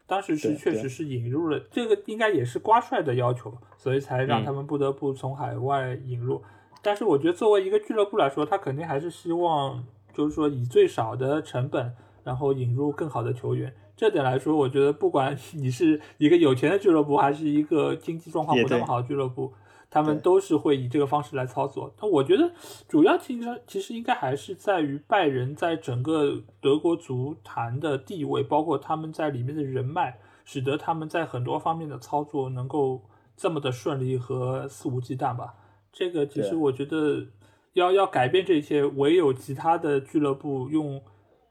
[0.09, 6.41] 当时是确实是引入了这个，应该也是瓜帅的要求，所以才让他们不得不从海外引入。
[6.81, 11.93] 但是我觉得作为一个俱乐部来说，他肯定还是希望就是说以最少的成本，
[12.27, 13.73] 然后引入更好的球员。
[13.97, 19.53] 这点来说，我觉得不管 你是一个有钱的俱乐部，还是一个经济状况不那么好的俱乐部。
[19.89, 22.53] 他们都是会以这个方式来操作，那我觉得
[22.89, 33.01] 主要其实其实应该还是在于拜仁在整个德国足坛的地位，包括他们在里面的人脉，使得他们在很多方面的操作能够
[33.37, 35.55] 这么的顺利和肆无忌惮吧。
[35.93, 37.25] 这个其实我觉得
[37.73, 41.01] 要要改变这一切，唯有其他的俱乐部用，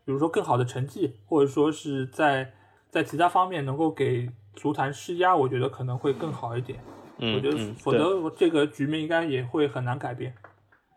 [0.06, 2.54] 比如说更好的成绩，或者说是在
[2.90, 6.80] 在其他方面能够给足坛施压，我觉得可能会更好一点。
[7.18, 10.36] 嗯我觉得，否则这个局面应该也会很难改变。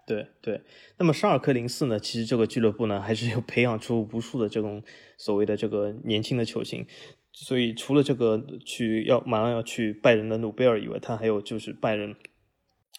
[0.07, 0.63] 对对，
[0.97, 1.99] 那么沙尔克零四呢？
[1.99, 4.83] 其实这个俱乐部呢，还是有培养出无数的这种
[5.17, 6.87] 所谓的这个年轻的球星。
[7.31, 12.17] 所以除了这个去要马上要去拜仁的努贝尔以外，他还有就是拜仁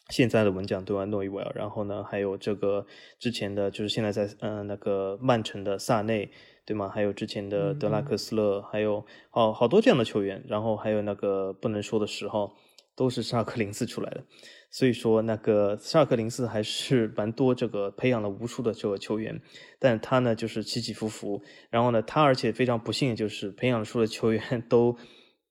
[0.10, 1.06] 现在的门将对吧？
[1.06, 2.86] 诺伊维尔，然后呢还有这个
[3.20, 6.32] 之前的就是现在在嗯那个曼城的萨内
[6.66, 6.90] 对吗？
[6.90, 12.54] 还有之前的德拉克斯勒，还有好好多这样的球员，然后还有那个不能说的时候。
[12.96, 14.26] 都是沙克林斯出来的，
[14.70, 19.42] 所以说那个沙克林斯还是蛮多这个培养了无数的这个球员，
[19.80, 24.98] 但他呢就是起起伏伏，然后呢他而且非常不幸就是培养出的球员 都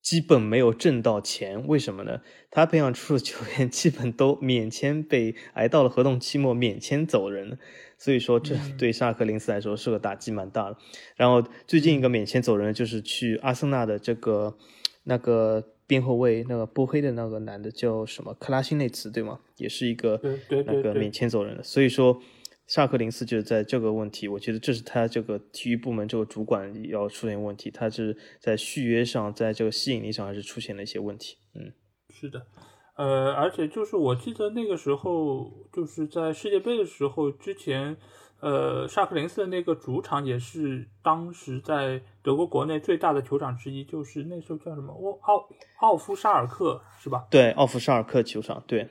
[0.01, 2.21] 基本没有挣到钱，为什么呢？
[2.51, 7.59] 他培养出的球员基本都免签被挨到了合同期末免签走人，
[7.97, 10.77] 所以说这对沙尔克林斯来说是个打击蛮大的。
[11.17, 14.57] 然后最近一个免签走人就是去阿森纳的这个
[15.05, 15.65] 那个。
[15.89, 19.41] 边后卫那个波黑的那个男的叫什么克拉辛内茨对吗？
[19.57, 20.21] 也是一个
[20.67, 21.63] 那个免签走人的。
[21.63, 22.21] 所以说，
[22.69, 31.39] 萨克林斯就是在这个问题，我觉得这是他这个体育部门这个主管要出现问题，他是在续约上，在这个吸引力上还是出现了一些问题。
[31.55, 31.73] 嗯，
[32.11, 32.47] 是的，
[32.95, 37.97] 呃，而且就是我记得那个时候就是在世界杯的时候之前。
[38.41, 44.93] 呃，沙克林斯的那个主场也是当时在德国国内最大的球场之一，就是那时候叫什么？
[44.93, 45.49] 奥奥
[45.81, 47.27] 奥夫沙尔克是吧？
[47.29, 48.89] 对，奥夫沙尔克球场，对，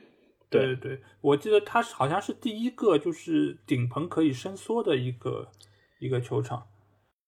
[0.50, 5.48] 对对对，我记得它是好像是第一个就是顶棚可以伸缩的一个
[6.00, 6.66] 一个球场。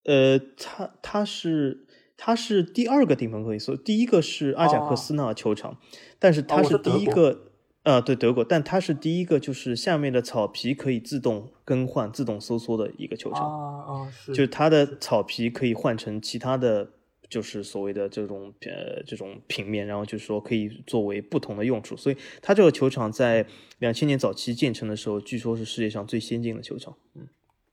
[0.05, 5.79] 呃，它它是它是第二个顶棚可以缩，第一个是阿贾克斯那球场，
[6.19, 7.47] 但是它是第一个。
[7.83, 13.41] 啊，对德国，但它是第一个，就是下面的草皮可以自动更换、自动收缩的一个球场。
[13.41, 16.91] 啊啊，是，就是它的草皮可以换成其他的
[17.31, 21.97] 就是所谓的这种呃这种平面，然后就是说可以作为不同的用处。
[21.97, 23.47] 所以它这个球场在
[23.79, 26.95] 两千年早期建成的时候，据说是世界上最先进的球场。
[27.15, 27.27] 嗯，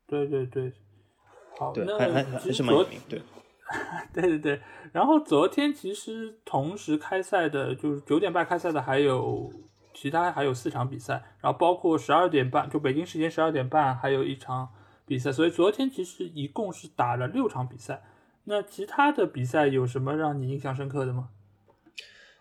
[0.05, 0.71] 对对对，
[1.57, 2.99] 好，对，还还还是蛮有名。
[3.09, 3.21] 对，
[4.13, 4.61] 对对对。
[4.93, 9.51] 然后昨天其实同时开赛的，就是九点半开赛的还有。
[9.99, 14.69] 其他还有四场比赛，然后包括十二点半，就北京时间十二点半还有一场
[15.07, 18.03] 比赛，所以昨天其实一共是打了六场比赛。
[18.49, 21.27] 那其他的比赛有什么让你印象深刻的吗？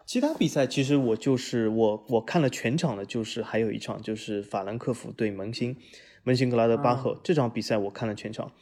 [0.04, 5.76] 其他比赛其实我就是我我看了全场的，就是还有一场就是法兰克福对门兴，
[6.22, 8.52] 门兴格拉德巴赫这场比赛我看了全场。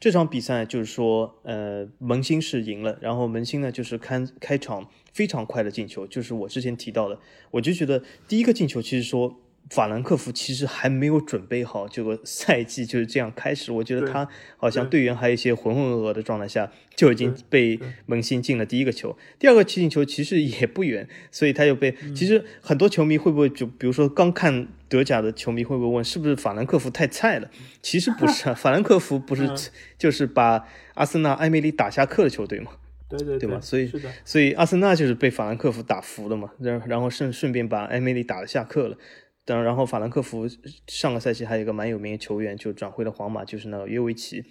[0.00, 9.38] 这场比赛就是说，呃，门兴是赢了，然后门兴呢就是开开场非常快的进球，就是我之前提到的，我就觉得第一个进球其实说。
[9.70, 21.94] 法兰克福其实还没有准备好这个赛季就是这样开始，我觉得他好像队员还有一些浑浑噩噩的状态下，就已经被门兴进了第一个球，第二个进球其实也不远，所以他又被。
[22.14, 27.50] 其实很多球迷会不会就比如说刚看德甲的球迷会不会问，是不是法兰克福太菜了？
[27.80, 29.48] 其实不是，啊法兰克福不是
[29.98, 32.72] 就是把阿森纳、埃梅里打下课的球队嘛？
[33.08, 33.60] 对对对嘛？
[33.60, 33.90] 所以
[34.24, 36.50] 所以阿森纳就是被法兰克福打服了嘛？
[36.58, 38.96] 然然后顺顺便把埃梅里打了下课了。
[39.44, 40.46] 当然，然后法兰克福
[40.86, 44.44] 上个赛季还有一个蛮有名的球员就转会了皇马，就是那个约维奇。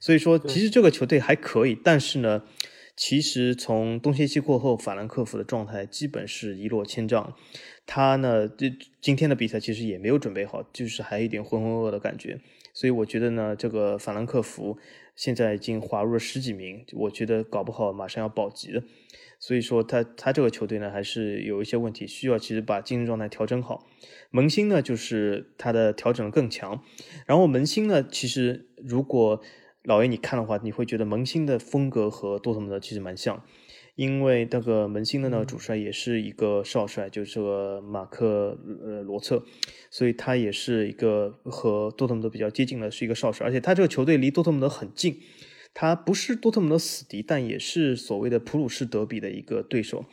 [0.00, 2.44] 所以说，其实这个球队还可以，但是呢，
[2.96, 7.34] 其实从冬歇期过后，法兰克福的状态基本是一落千丈。
[7.84, 12.40] 他呢，这今天的比赛其实也没有准备好，就是还有一点浑浑噩噩的感觉。
[12.72, 14.78] 所以我觉得呢，这个法兰克福
[15.16, 18.82] 现在已经滑入了十几名，我觉得搞不好马上要保级了。
[19.40, 23.86] 所以说，他他这个球队呢，还是有一些问题，需要其实把精神状态调整好。
[24.30, 26.82] 门兴呢，就是他的调整更强。
[27.26, 29.40] 然后门兴呢，其实如果
[29.84, 33.42] 老爷你看的话，你会觉得门兴的风格和多特蒙德其实蛮像，
[33.94, 39.44] 因为那个门兴的呢主帅也是一个少帅，就是个马克呃罗策，
[39.88, 45.20] 所以他也是一个和多特蒙德比较接近的，是一个少帅，而且他这个球队离多特蒙德很近。
[45.80, 50.04] 他不是多特蒙德死敌，但也是所谓的普鲁士德比的一个对手，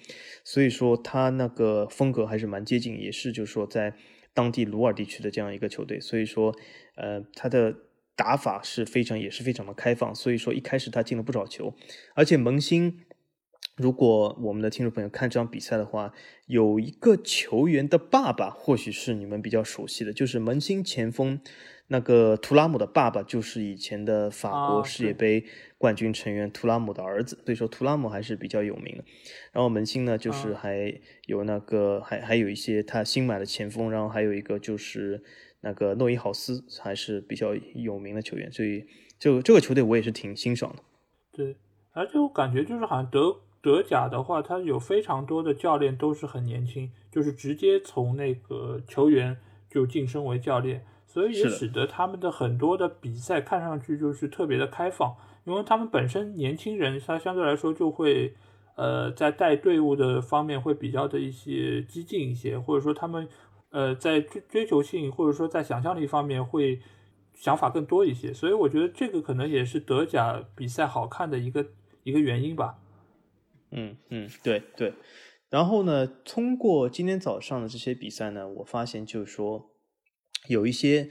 [0.44, 3.96] 所以说他那个风格还是蛮接近，也是就是说在
[4.32, 6.56] 当地鲁尔地区的这样一个球队，所以说
[6.94, 7.76] 呃他的
[8.16, 11.74] 打法是非常也是非常的开放，所以说一开始他进了不少球，
[12.14, 13.00] 而且萌新，
[13.76, 16.14] 如果我们的听众朋友看这场比赛的话，
[16.46, 21.42] 有一个球员的爸爸或许是你们比较熟悉的，就是萌新前锋。
[21.88, 25.46] 那个图拉姆的爸爸就是以前的法国世界杯
[25.78, 29.04] 冠军成员图拉姆的儿子，所以说图拉姆还是比较有名的。
[29.52, 35.24] 然后门兴呢，就是还有那个还还有一些他新买的前锋，然后还有一个就是
[35.62, 38.88] 那个诺伊豪斯还是比较有名的球员，所以
[39.20, 40.82] 就这个球队我也是挺欣赏的。
[41.32, 41.56] 对，
[41.92, 49.38] 而且我感觉就是好像德德甲的话，他有非常多的教练都是很年轻，就是直接从那个球员
[49.70, 50.84] 就晋升为教练。
[51.16, 58.36] 所以也使得他们的很多的比赛看上去就是特别的开放，因为他们本身年轻人，他相对来说就会，
[58.76, 63.30] 呃，在带队伍的方面会比较的一些激进一些，或者说他们，
[63.70, 66.82] 呃，在追追求性或者说在想象力方面会
[67.34, 71.66] 想法更多一些，所以我觉得这个可能也是德甲比赛好看的一个
[72.04, 72.78] 一个原因吧。
[73.72, 74.94] 嗯嗯，对对。
[75.50, 79.72] 然后呢，通过今天早上的这些比赛呢，我发现就是说。
[80.48, 81.10] 有一些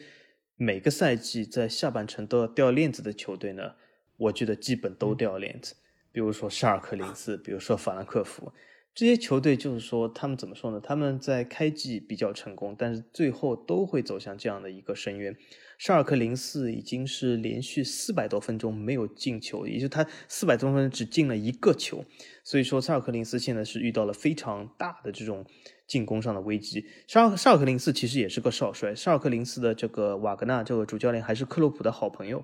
[0.57, 3.75] 每个赛季在下半程都要掉链子的球队呢，
[4.17, 5.75] 我觉得基本都掉链子。
[6.13, 8.53] 比如说沙尔克零四，比如说法兰克福，
[8.95, 10.81] 这些球队就是说他们怎么说呢？
[10.81, 15.37] 他们在开季比较成功，但是最后都会走向这样的一个深渊。
[15.77, 22.05] 沙尔克零四已经是连续四百多分钟没有进球，也就他四百多分钟只进了一个球，
[22.45, 25.45] 所以说沙尔克零四现在是遇到了非常大的这种。
[25.87, 28.95] 进攻上的危机，沙沙尔克零四其实也是个少帅。
[28.95, 32.43] 沙尔克零四的这个瓦格纳这个主教练还是克洛普的好朋友。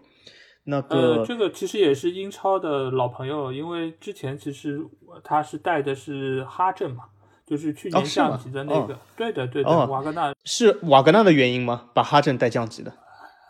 [0.70, 4.80] 那个这个其实也是英超的老朋友，因为之前其实
[5.22, 7.04] 他是带的是哈镇嘛，
[7.44, 8.96] 就是去年降级的那个。
[9.16, 9.86] 对的，对的。
[9.86, 11.90] 瓦格纳是瓦格纳的原因吗？
[11.92, 12.92] 把哈镇带降级的？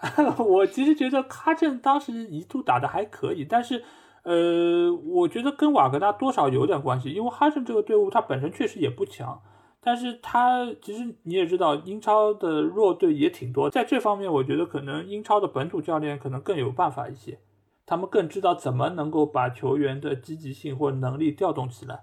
[0.42, 3.84] 我其实觉得哈镇当时一度打的还可以，但是
[4.22, 9.40] 呃，我觉得跟瓦格纳多少有点关系，因为哈镇这个队伍他本身确实也不强。
[9.82, 17.38] 但是他其实你也知道，英超的弱队也挺多，在这方面，我觉得可能英超的本土教练可能更有办法一些，
[17.86, 22.00] 他们更知道怎么能够把球员的积极性或能力调动起来。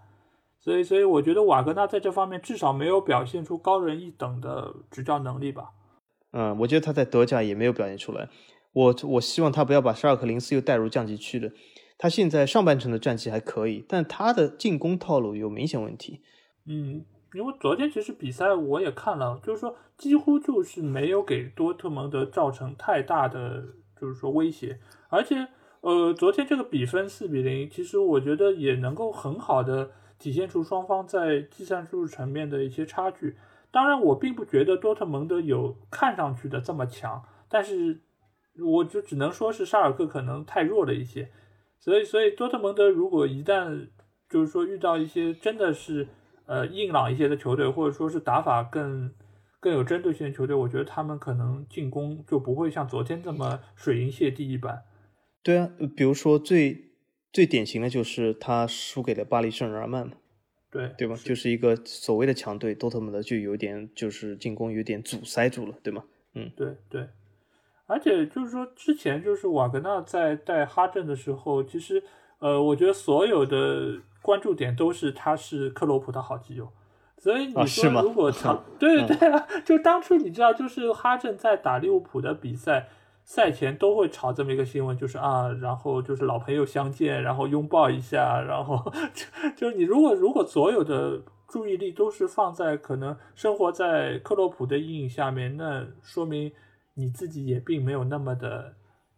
[0.60, 5.70] 所以，所以我觉得瓦格纳在这方面至少没有表现出高人一等的执教能力吧。
[6.32, 8.28] 嗯，我觉得他在德甲也没有表现出来。
[8.74, 11.52] 我我希望他不要把沙尔克零四又带入降级区的。
[12.00, 16.22] 他现在上半程的战绩还可以，但他的进攻套路有明显问题。
[16.66, 17.06] 嗯。
[17.34, 23.66] 因为昨天其实比赛我也看了，就是说几乎就是没有给多特蒙德造成太大的
[24.00, 25.48] 就是说威胁，而且
[25.82, 33.36] 呃昨天这个比分四比零，其实我觉得也能够很好的体现出双方在计算术层面的一些差距。
[33.72, 38.00] 当然我并不觉得多特蒙德有看上去的这么强，但是
[38.58, 41.30] 我就只能说是沙尔克可能太弱了一些，
[41.78, 43.90] 所以所以多特蒙德如果一旦
[44.30, 46.08] 就是说遇到一些真的是。
[46.48, 49.14] 呃硬朗一些的球队，或者说是打法更
[49.60, 54.84] 更有针对性的球队，我觉得他们可能进攻就不会像昨天这么水银泻地一般。
[55.44, 56.92] 对啊，比如说最
[57.32, 60.14] 最典型的就是他输给了巴黎圣日耳曼嘛，
[60.72, 61.16] 对对吧？
[61.16, 66.04] 就是一个所谓的强队，多特蒙德就有点就是进攻有点阻塞住了，对吗？
[66.34, 67.08] 嗯，对对。
[67.90, 72.04] 而且就是说，之前就是瓦格纳在带哈镇的时候，其实
[72.40, 76.72] 呃，我觉得所有的关注点都是他是克洛普的好基友，
[77.18, 82.90] 所以你说如果长 对对啊，就当初你知道，就是哈镇在打利物浦的比赛。
[83.30, 88.82] 赛前都会炒这么一个新闻，就是啊，然后就是老朋友相见，然后拥抱一下，然后
[89.14, 96.54] 就就是你如果如果所有的注意力都是放在可能生活在克洛普的阴影下面，那说明
[96.94, 98.76] 你自己也并没有那么的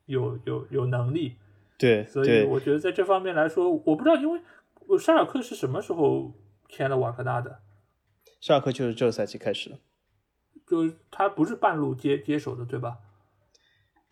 [0.07, 1.36] 有有有能力。
[1.80, 4.41] 对，所以我觉得在这方面来说，我不知道，因为
[4.86, 6.34] 我沙尔克是什么时候
[6.67, 7.61] 签了瓦格纳的？
[8.41, 9.80] 沙尔克就是这个赛季开始的，
[10.67, 12.97] 就是他不是半路接接手的，对吧？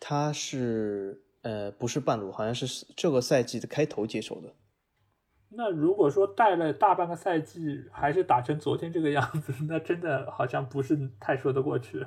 [0.00, 4.54] 他是呃不是半路，好像是这个赛季的开头接手的。
[5.50, 12.06] 那如果说带了大半个赛季，还是打成昨天这个样子，那真的好像不是太说得过去。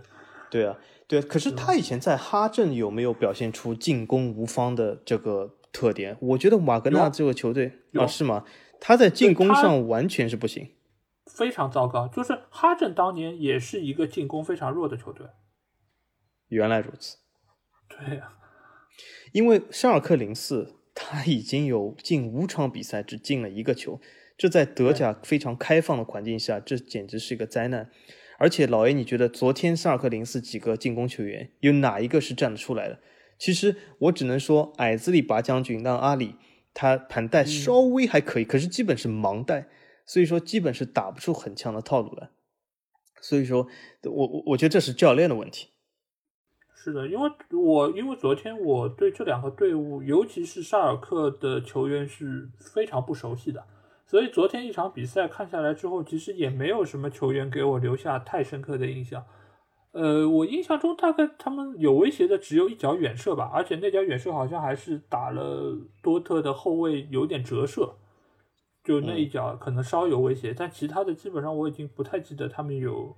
[0.51, 0.77] 对啊，
[1.07, 6.17] 对，可是他以前在哈镇有没有表现出进攻无方的这个特点？
[6.19, 8.45] 我觉得瓦格纳这个球队啊，是吗？
[8.81, 10.71] 他在进攻上完全是不行，
[11.25, 12.07] 非常糟糕。
[12.07, 15.25] 就是哈镇当年也是一个进攻非常弱的球队。
[16.49, 17.17] 原来如此。
[17.87, 18.33] 对呀，
[19.31, 24.01] 因为沙尔克零四他已经有近五场比赛只进了一个球，
[24.37, 27.89] 这在德甲非常开放的环境下，这简直是一个灾难。
[28.41, 32.99] 而且老 A，你觉得昨天沙尔克零四几个进攻球员有哪一个是站得出来的？
[33.37, 36.37] 其实我只能说，矮子里拔将军让阿里
[36.73, 39.67] 他盘带稍微还可以，可是基本是盲带，
[40.07, 42.31] 所以说基本是打不出很强的套路来。
[43.21, 43.67] 所以说
[44.05, 45.69] 我我我觉得这是教练的问题。
[46.73, 53.63] 是的，因为我因为昨天我对这两个队伍，尤其是沙尔克的球员是非常不熟悉的，
[54.11, 59.23] 所以昨天一场比赛看下来之后，其实也没有什么球员给我留下太深刻的印象。
[59.93, 67.95] 呃，我印象中大概他们有威胁的只有一脚远射吧，而且那脚远射好像还是打了多特的后卫有点折射，
[68.83, 73.15] 就那一脚可能稍有威胁，但其他的基本上我已经不太记得他们有。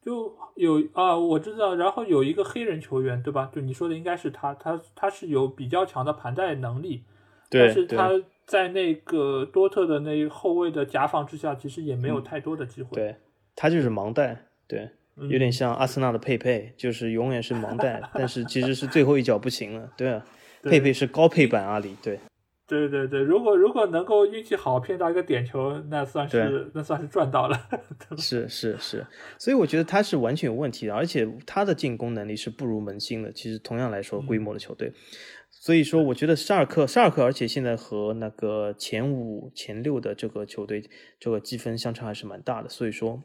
[0.00, 3.50] 就有啊，我知道，然后有一个黑人球员，对吧？
[3.52, 7.02] 就你说的应该是他，他他是有比较强的盘带能力，
[7.50, 8.12] 但是他
[8.48, 12.90] 在那个多特的那后卫的夹防之下，其实也没有太多的机会。
[12.94, 13.14] 对
[13.54, 14.88] 他就是盲带，对，
[15.28, 19.92] 有点像阿森纳的佩佩，就是永远是盲带，但是其实是最后一脚不行了。
[19.98, 20.24] 对啊，
[20.64, 22.18] 佩佩是高配版阿里，对。
[22.66, 27.58] 对对对，如果如果能够运气好骗到一个点球，那算是那算是赚到了。
[28.18, 29.06] 是是是，
[29.38, 33.32] 所以我觉得他是完全有问题的，而且他的进攻能力是不如门兴的。
[33.32, 34.92] 其实同样来说，规模的球队，
[35.60, 40.82] 所以说我觉得沙尔克沙尔克，而且现在和那个前五前六的这个球队
[41.18, 42.68] 这个积分相差还是蛮大的。
[42.68, 43.22] 所以说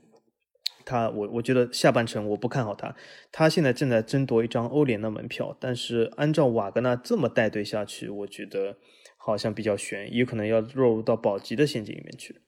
[0.86, 2.96] 他我我觉得下半程我不看好他，
[3.32, 8.78] 他现在正在争夺一张欧联的门票，但是按照瓦格纳这么带队下去，我觉得。
[9.26, 12.42] 好像比较悬，有可能要落入到保级的陷阱里面去。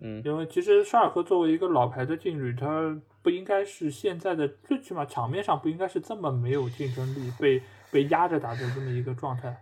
[0.00, 7.60] 嗯，因为其实沙尔克作为一个老牌的劲旅，他不应该是现在的最起码场面上不应该是这么没有竞争力，被
[7.94, 9.56] 被压着打的这么一个状态。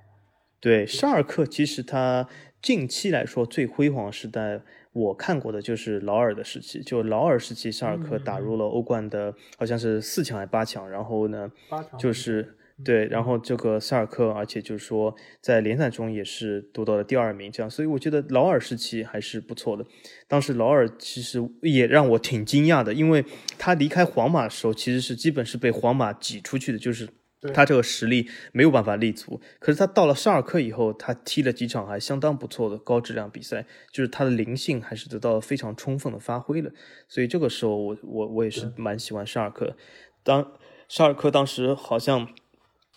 [0.59, 2.27] 对，沙尔克其实他
[2.63, 4.63] 近期来说最辉煌时代，
[4.93, 11.51] 我看过的就是劳尔的时期，就劳尔时期，沙尔克打入了欧冠的好像是四强还是八强，然后呢，
[11.99, 12.57] 就是。
[12.85, 19.85] 对，然后这个沙尔克，而且就是说在联赛中也是夺到了第二名，这样，所以我觉得劳尔时期还是不错的。
[20.27, 23.25] 当时劳尔其实也让我挺惊讶的，因为
[23.57, 27.07] 他离开皇马的时候，其实是基本是被皇马挤出去的，就是
[27.55, 29.41] 他这个实力没有办法立足。
[29.59, 36.71] 可是他到了沙尔克以后，他踢了几场还相当不错的高质量比赛，就是他的灵性还是得到了非常充分的发挥了。
[37.09, 39.77] 所以这个时候，我我我也是蛮喜欢沙尔克。
[40.23, 40.53] 当
[40.89, 42.29] 沙尔克当时好像。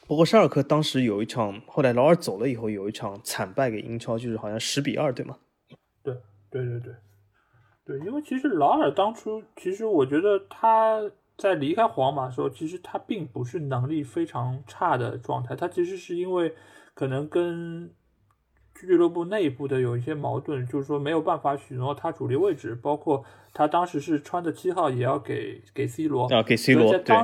[0.07, 5.35] 不过沙尔克当时有一场，后来劳尔走了以后，有一场惨败给英超，就是好像十比二，对吗？
[6.03, 6.13] 对，
[6.51, 6.93] 对对对，
[7.83, 11.01] 对，因为其实劳尔当初，其实我觉得他
[11.37, 16.53] 在离开皇马的时候，其实他并不是能力非常差的状态，他其实是因为
[16.93, 17.91] 可能跟
[18.73, 23.23] 俱乐部内部的有一些矛盾，就是说没有办法许诺他主力位置，包括
[23.53, 27.15] 他当时是穿的七号也要给给 C 罗啊，给 C 罗，对。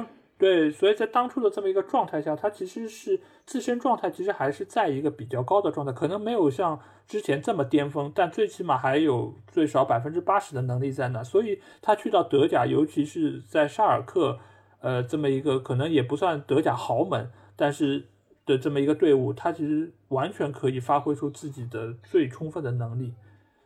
[0.41, 11.23] 对，所以在当初的这么一个状态下，他其实是自身状态其实还是在一个比较高的状态，可能没有像之前这么巅峰，但最起码还有最少百分之八十的能力在那。
[11.23, 14.39] 所以他去到德甲，尤其是在沙尔克，
[14.79, 18.07] 呃，这么一个可能也不算德甲豪门，但是
[18.47, 23.13] 的这么一个队伍，他其实完全可以发挥出自己的最充分的能力。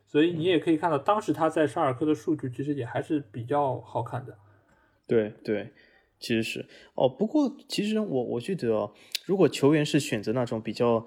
[0.06, 4.38] 所以你也可以看到，当时他在沙尔克的数据其实也还是比较好看的。
[5.08, 5.72] 对对。
[6.20, 8.94] 其实是哦，不过其实我我觉得哦，
[9.26, 11.06] 如果球员是选择那种比较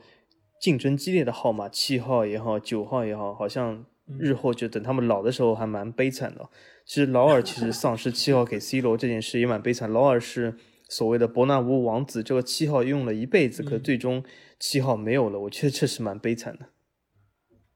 [0.61, 3.85] 竞争激烈的号码，七号也好，九号也好，好像
[4.19, 6.49] 日后就等他们老的时候还蛮悲惨的。
[6.85, 9.91] 其实劳尔其实丧失七号给 C 罗这件事也蛮悲惨。
[9.91, 10.57] 劳尔是
[10.89, 14.25] 所谓的伯纳乌王子，这个七号用了一辈子，可最终
[14.59, 16.71] 七号没有了，我觉得这是蛮悲惨的。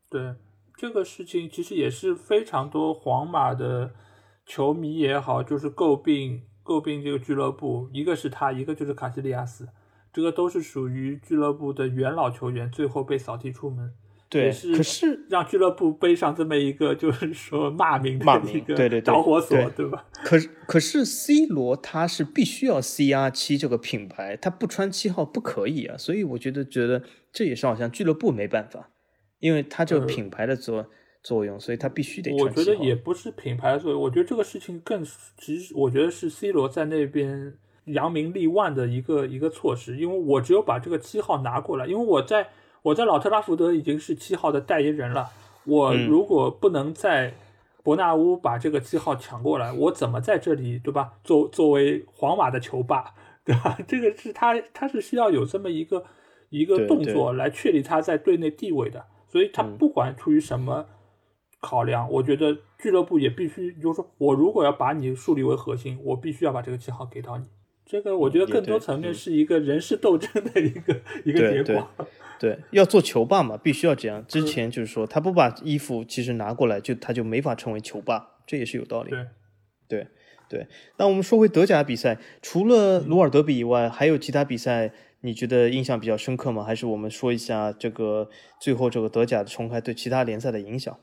[0.09, 0.35] 对
[0.77, 3.93] 这个事情，其实也是非常多皇马的
[4.47, 6.43] 球迷也好，就是诟病。
[6.65, 9.69] 诟病这个俱乐部，一个是他，一个就是卡西利亚斯，
[10.13, 13.93] 这个都是属于俱乐部的元老球员，最后被扫地出门，
[14.29, 20.05] 对，可是让俱乐部背上这么一个就是说骂名的一个导火索，对吧？
[20.25, 27.03] 可是可是 C 罗他是必须要 CR 七这个品牌，他不穿七号不可以啊，所以我觉得觉得
[27.33, 28.91] 这也是好像俱乐部没办法，
[29.41, 30.87] 因为他这个品牌的作。
[31.23, 32.35] 作用，所以他必须得。
[32.35, 35.05] 我觉得也不是品牌的作用，我觉得这个事情更，
[35.39, 37.55] 其实我觉得是 C 罗在那边
[37.85, 42.49] 扬名立万的一个一个措施，因为我只有把这个七号拿过来，因为我在
[42.83, 45.29] 我在老特拉福德已经是七号的代言人了，
[45.65, 47.35] 我如果不能在
[47.85, 51.13] 伯纳乌把这个七号抢过来，我怎么在这里，对吧？
[51.23, 53.15] 作作为皇马的球霸，
[53.45, 53.79] 对吧？
[53.87, 56.05] 这个是他他是需要有这么一个
[56.51, 60.85] 一个动作来确立他在队内地位的，所以他不管出于什么。
[61.63, 67.47] 考量，我觉得俱乐部也必须，就是说我如果要把你树立为核心，我必须要把这个旗号给到你。
[67.87, 71.89] 这个我觉得更多层面是一个人事斗争的一个 一个结果。
[72.41, 74.25] 对，要做球霸嘛，必须要这样。
[74.27, 79.11] 之前就是说他不把衣服其实拿过来，就他就没法成为球霸，这也是有道理。
[79.11, 79.27] 对，
[79.89, 80.07] 对，
[80.49, 80.67] 对。
[80.97, 86.65] 那我们说回德甲比赛，除了鲁尔德比以外，还有其他比赛你觉得印象比较深刻吗？
[86.65, 88.29] 还是我们说一下这个
[88.61, 90.99] 最后这个德甲的重开对其他联赛的影响？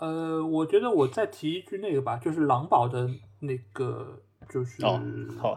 [0.00, 3.08] 呃，我觉得我再提一句那个吧，就是狼堡的
[3.40, 4.82] 那个就是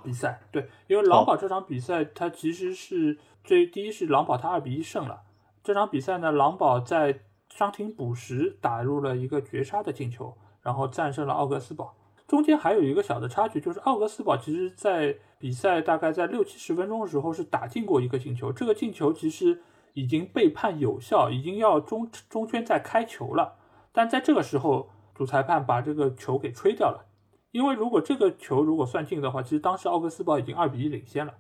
[0.04, 5.22] 比赛，对，因为狼堡这场比赛它其实是最第一是狼堡它二比一胜了
[5.64, 11.96] 这场比赛呢，狼堡在伤停补时打入了一个绝杀的进球，然后战胜了奥格斯堡。
[12.28, 19.62] 中间还有一个小的插曲，就是奥格斯堡其实在比赛大概在六七十分钟的时候是打进过一个进球，这个进球其实
[19.94, 23.56] 已经被判有效，已经要中中圈在开球了。
[23.96, 27.06] 但在这个时候，主裁判把这个球给吹掉了，
[27.52, 31.36] 因为如果这个球如果算进的话，其实当时奥格斯堡已经二比一领先了。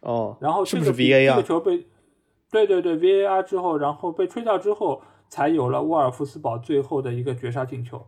[0.00, 1.28] 哦，然后是不是 VAR？
[1.28, 1.86] 这个球被，
[2.50, 8.06] 对对对，VAR 之后，然后被吹掉之后，才有了沃尔夫斯堡最后的一个绝杀进球。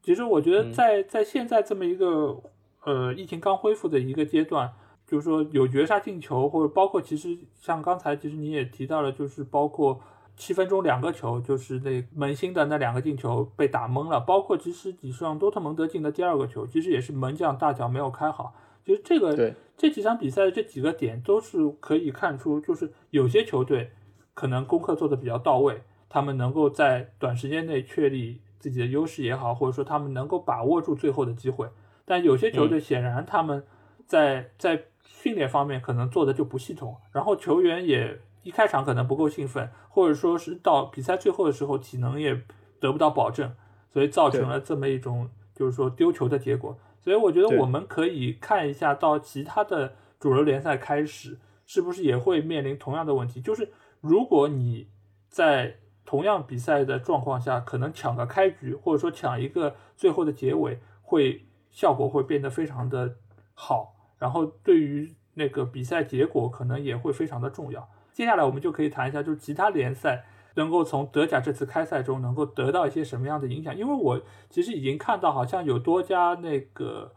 [0.00, 2.40] 其实我觉得，在在现在这么一个
[2.84, 4.72] 呃疫情刚恢复的一个阶段，
[5.08, 10.00] 就是说有绝杀进球，或者包括其实像刚才其实你也提到了，就是包括。
[10.36, 18.54] 七分钟两个球，就是那门兴的那两个进球被打懵了，包括其实你像多特蒙德进的第二个球，其实也是门将大脚没有开好。
[18.84, 23.92] 其实这个这几场比赛的这几个点都是可以看出，就是有些球队
[24.34, 31.68] 可能功课做的比较到位，他们能够在短时间内确立自己的优势也好，或者说他们能够把握住最后的机会。
[32.04, 33.64] 但有些球队显然他们
[34.06, 38.20] 在在训练方面可能做的就不系统，然后球员也。
[38.44, 42.42] 一开场可能不够兴奋，或者说是到比赛最后的时候体能也
[42.78, 43.52] 得不到保证，
[43.92, 46.78] 所以造成了这么一种就是说丢球的结果。
[47.00, 53.40] 所以我觉得我们可以看一下到其他的主流联赛开始，是不是也会面临同样的问题？
[53.40, 54.88] 就是如果你
[55.28, 63.16] 在同样比赛的状况下，可能抢个开局，或者说抢一个最后的结尾，会效果会变得非常的
[63.54, 67.88] 好，然后对于那个比赛结果可能也会非常的重要。
[68.14, 73.76] 接下来我们就可以谈一下，就是其他联赛能够从德甲这次开赛中能够得到一些什么样的影响？
[73.76, 77.12] 因为我其实已经看到，好像有多家那个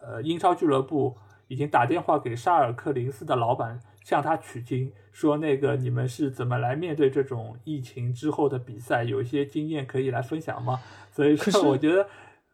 [0.00, 1.14] 呃英超俱乐部
[1.48, 9.04] 已经打电话给沙尔克零四的老板，向他取经，说那个你们是怎么来面对这种疫情之后的比赛？
[9.04, 10.80] 有一些经验可以来分享吗？
[11.12, 12.08] 所以说，我觉得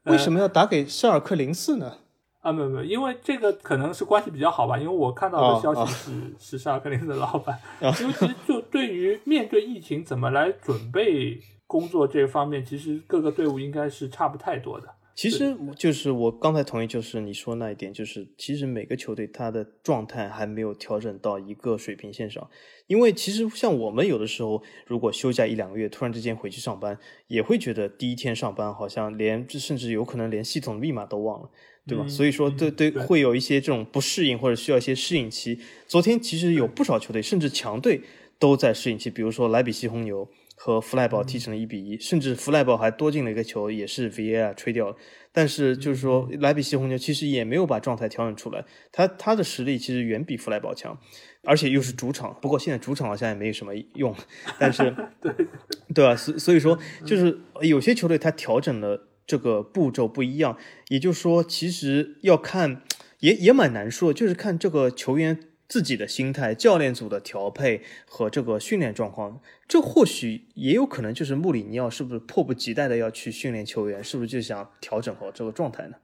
[0.05, 1.99] 为什么要打给沙尔克零四呢？
[2.45, 14.89] 啊，没有没有，因为这个可能是关系比较好吧，因为我看到的消息是是沙尔克林的老板， 因为其实就对于面对疫情怎么来准备工作这方面，其实各个队伍应该是差不太多的。
[15.17, 22.51] 其实就是我刚才同意，就是你说那一点，就是其实每个球队他的状态还没有调整到一个水平线上。
[22.89, 31.49] 因为其实像我们有的时候，如果休假一两个月，突然之间回去上班，也会觉得第一天上班好像连甚至有可能连系统密码都忘了，
[31.87, 32.07] 对吧？
[32.09, 35.59] 所以说，对对，会有一些这种不适应或者需要一些适应期。
[35.87, 38.01] 昨天其实有不少球队，甚至强队
[38.39, 40.29] 都在适应期，比如说莱比锡红牛。
[40.57, 44.97] 和弗赖堡踢成了一比一，甚至弗赖堡还多进了一个球，也是 VAR 吹掉了。
[45.33, 50.97] 但是就是说，莱比锡红牛其实也没有把状态调整出来，他他的实力其实远比弗赖堡强，
[51.43, 52.35] 而且又是主场。
[52.41, 54.15] 不过现在主场好像也没有什么用，
[54.57, 55.33] 但是 对
[55.93, 56.15] 对吧？
[56.15, 60.57] 所所以说，就是有些球队他调整了这个步骤不一样，
[60.89, 62.83] 也就是说，其实要看
[63.21, 65.39] 也也蛮难说，就是看这个球员。
[65.67, 75.97] 自己的心态、教练组的调配和这个训练状况，这或许也有可能就是穆里尼奥是不是迫不及待的要去训练球员，是不是就想调整好这个状态呢？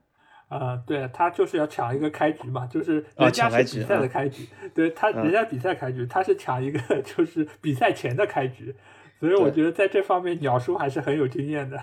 [0.48, 8.74] 啊，对他就是要抢一个开局嘛，就是人家是比赛的开局，对他人家比赛开局，他是抢一个就是比赛前的开局，
[9.20, 11.78] 所以我觉得在这方面鸟叔还是很有经验的。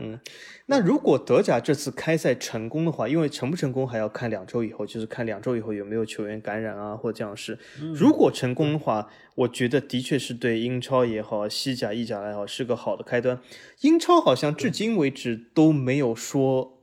[0.00, 0.18] 嗯，
[0.66, 7.58] 那如果德甲这次开赛成功的话，因为成不成功还要看两周以后，就是看两周以后有没有球员感染啊，或这样事。
[7.94, 13.40] 如果成功的话，我觉得的确是对英超也好，西甲、意甲也好，是个好的开端。
[13.80, 16.78] 英超好像至今为止都没有说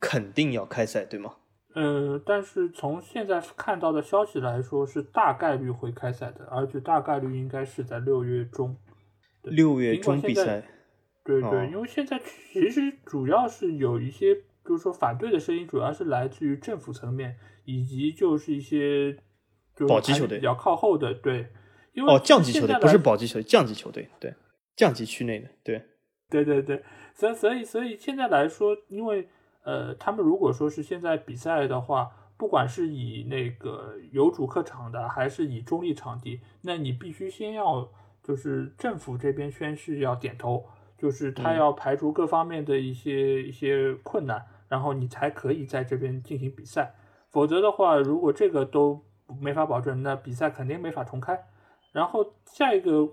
[0.00, 1.34] 肯定要开赛，对吗？
[1.74, 8.76] 呃，但是从现在看到的消息来说，是大概率会开赛的，而且大概率应该是在六月中。
[9.42, 10.62] 六月中比赛。
[11.26, 12.20] 对对，因为现在
[12.52, 14.32] 其实主要是有一些，
[14.64, 19.16] 就是说反对的声音，主要是来自于政府层面，以及就是一些
[19.74, 21.48] 就保级球队比较靠后的，对，
[21.92, 24.32] 因为哦降级球队不是保级球队，降级球队，对，
[24.76, 25.84] 降级区内的，对，
[26.30, 26.82] 对对对，
[27.14, 29.28] 所以所以所以现在来说，因为
[29.64, 37.90] 呃，他们如果说是现在比赛的话，不管是以那个有主客场的，还是以中立场地，那你必须先要
[38.22, 40.64] 就是政府这边宣誓要点头。
[40.98, 46.94] 就是他要排除各方面的一些一些困难，然后你才可以在这边进行比赛。
[47.28, 49.04] 否则的话，如果这个都
[49.40, 51.38] 没法保证，那比赛肯定没法重开。
[51.92, 53.08] 然后下一个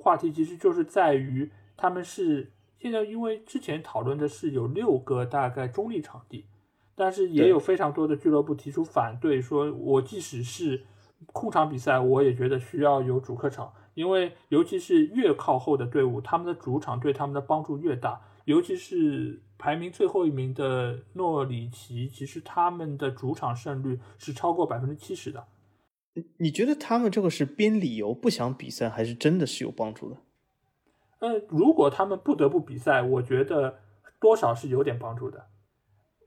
[0.00, 6.46] 话题其实就是在于，他们是现在因为之前讨论的是有六个大概中立场地，
[6.94, 10.84] 但是也有非常多的俱乐部提出反对，说我即使是
[11.32, 13.72] 空场比赛，我也觉得需要有主客场。
[13.94, 18.20] 因为尤其是越靠后的队伍，他们的主场对他们的帮助越大。
[18.44, 25.46] 尤其是排名最后一名的诺里奇，其实他们的主场胜率是超过百分之七十的。
[26.36, 30.16] 你觉得他们这个是编理由不想比赛，还是真的是有帮助的？
[31.20, 33.80] 嗯，如果他们不得不比赛，我觉得
[34.20, 35.46] 多少是有点帮助的。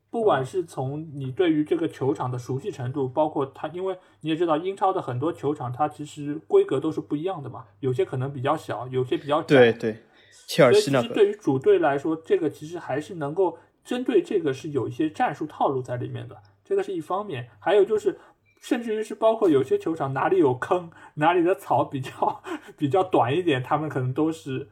[0.10, 9.72] 不管是从你对于这个球场的熟悉程度，包括它，因为你也知道英超的很多球场，它其实规格都是不一样的嘛，有些可能比较小，有些比较窄。
[9.72, 10.04] 对对，
[10.48, 11.04] 切尔西那个。
[11.04, 17.50] 其实对于主队来说，这个其实还是能够针对这个是有一些战术套路在里面的，这个是一方面。
[17.60, 18.18] 还有就是，
[18.62, 22.42] 甚至于是包括有些球场哪里有坑，哪里的草比较
[22.78, 24.70] 比较短一点，他们可能都是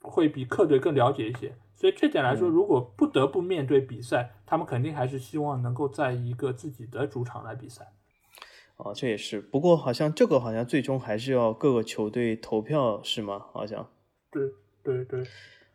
[0.00, 1.54] 会比客队更了解一些。
[1.74, 7.92] 所以这点来说，如果不得不面对比赛，他们肯定还是希望能够在一个自己的主场来比赛。
[8.76, 9.40] 哦，这也是。
[9.40, 13.46] 不过好像这个好像最终还是要各个球队投票，是吗？
[13.52, 13.88] 好像。
[14.30, 14.42] 对
[14.82, 15.24] 对对。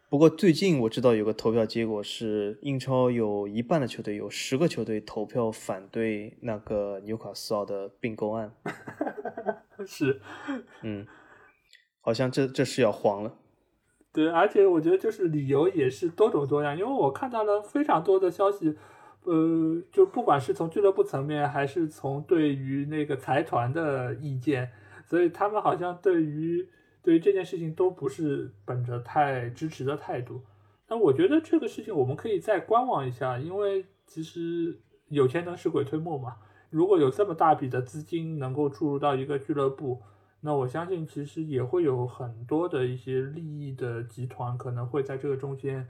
[0.08, 8.54] 不过最近我知道有个投票结果是，英超有一半的球队，有十个球队投票反对那个纽卡斯尔的并购案。
[9.88, 10.22] 是。
[10.84, 11.08] 嗯。
[12.02, 13.36] 好像这这是要黄了。
[14.16, 18.74] 对，而且我觉得就是理由也是多种多样，因为我看到了非常多的消息，
[19.26, 24.72] 呃，就不管是从俱乐部层面，还是从对于那个财团的意见，
[25.04, 26.66] 所以他们好像对于
[27.04, 30.40] 对于这件事情都不是本着太支持的态度。
[30.88, 36.38] 那我觉得这个事情我们可以再观望一下，因为其实有钱能使鬼推磨嘛，
[36.70, 40.02] 如果有这么大笔的资金能够注入到一个俱乐部。
[40.46, 45.88] 那我相信，其实也会有很多的一些利益的集团，可能会在这个中间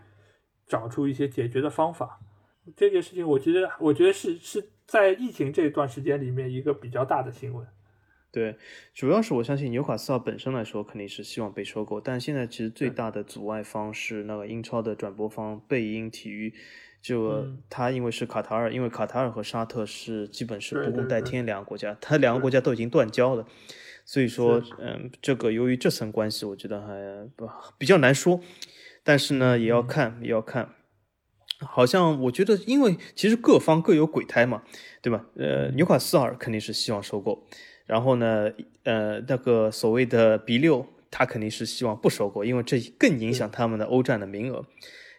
[0.65, 2.21] 找出一些解决的方法。
[2.73, 7.67] 这件事情，我觉得，我觉得是是在疫情这段时间里面一个比较大的新闻。
[8.31, 8.55] 对，
[8.93, 16.53] 主要是我相信纽卡斯尔本身来说肯定是希望被收购，但现在其实最大的阻碍方是那个英超的转播方贝因体育，
[17.01, 23.45] 就他因为是卡塔尔，因为卡塔尔和沙特是基本是不共戴天两个国家，他两个国家都已经断交了。
[24.05, 27.49] 所以说，嗯，这个由于这层关系，我觉得还不
[27.79, 28.39] 比较难说，
[29.03, 30.75] 但是呢，也要看，也要看。
[31.59, 34.61] 好像我觉得，因为其实各方各有鬼胎嘛，
[35.01, 35.25] 对吧？
[35.35, 37.47] 呃，纽卡斯尔肯定是希望收购，
[37.85, 38.51] 然后呢，
[38.83, 44.65] 呃，那个所谓的 B 六，他肯定是希望不收购，因为这更影响他们的欧战的名额。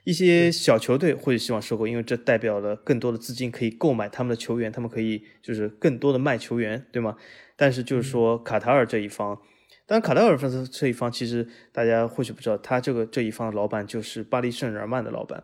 [0.06, 7.16] 一些小球队会希望收购，因为这代表了更多的资金可以购买他们的球员，他们可以就是更多的卖球员，对吗？
[7.56, 9.36] 但是就是说卡塔尔这一方，
[9.84, 15.42] 当然卡塔尔这这一方其实大家或许不知道，他这个这一方的老板就是巴黎圣日耳曼的老板。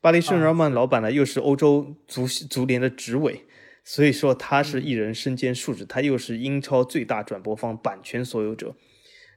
[0.00, 3.44] 巴黎圣日耳曼老板呢，又是欧洲足足联的执委，
[3.84, 8.74] 所以说他是一人身兼数职，他又是英超最大转播方版权所有者，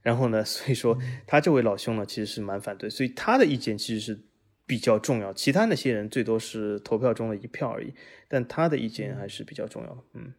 [0.01, 0.97] 然后呢，所以说
[1.27, 4.19] 他这位老兄呢，其实是蛮反对，所以他的意见其实是
[4.65, 7.93] 比较重要，其他那些人最多是投票中的一票而已，
[8.27, 9.97] 但他的意见还是比较重要的。
[10.13, 10.33] 嗯，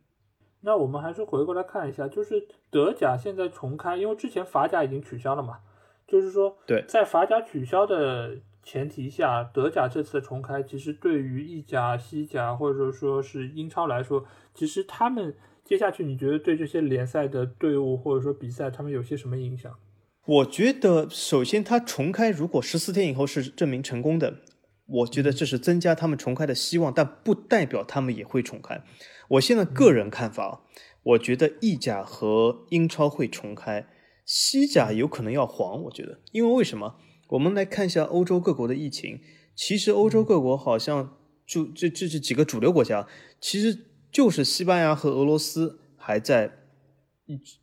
[0.61, 5.61] 那我们还是回过来看一下，就是德甲现在重开，因为之前法甲已经取消了嘛，
[6.07, 8.39] 就是说对，在法甲取消的。
[8.67, 19.71] 前提下，德甲这次的重开，其实对于意甲、西甲或者说是英超来说，其实他们接下去，你觉得对这些联赛的队伍或者说比赛，他们有些什么影响？
[20.27, 24.39] 我觉得，首先它重开，如果十四天以后是证明成功的，
[24.87, 28.83] 我觉得这是增加他们重开的希望，但不代表他们也会重开。
[29.29, 30.63] 我现在个人看法，
[31.03, 33.87] 我觉得意甲和英超会重开，
[34.25, 35.83] 西甲有可能要黄。
[35.83, 36.97] 我觉得，因为为什么？
[37.29, 39.21] 我们来看一下欧洲各国的疫情。
[39.55, 41.17] 其实欧洲各国好像
[41.47, 43.07] 就这这这几个主流国家，
[43.41, 46.51] 其实就是西班牙和俄罗斯还在，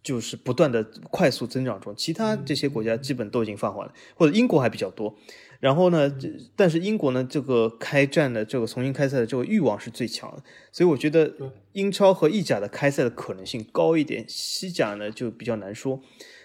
[0.01, 1.95] 就是不断的快速增长中。
[1.95, 5.15] 其他这些国家基本都已经放缓了，或者英国还比较多。
[5.59, 6.11] 然后呢，
[6.55, 11.31] 但是英国呢，这个开战的这个重新开赛的这个欲望是最强的，所以我觉得
[11.73, 16.01] 英超和意甲的开赛的可能性高一点，西甲呢就比较难说。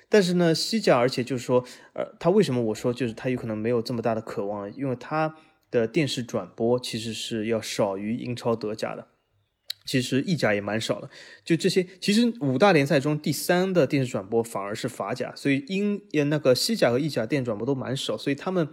[0.09, 1.65] 但是呢，西甲，而且就是说，
[1.95, 4.71] 呃，他为什么我说就是他有可能没有这么大的渴望？
[4.77, 5.35] 因为他
[5.71, 9.09] 的电视转播其实是要少于英超、德甲的，
[9.87, 11.09] 其实意甲也蛮少的。
[11.45, 18.69] 就这些，其实五大联赛中第三的电视转播反而是法甲，所以英也那个西甲和意甲电转播都蛮少，所以他们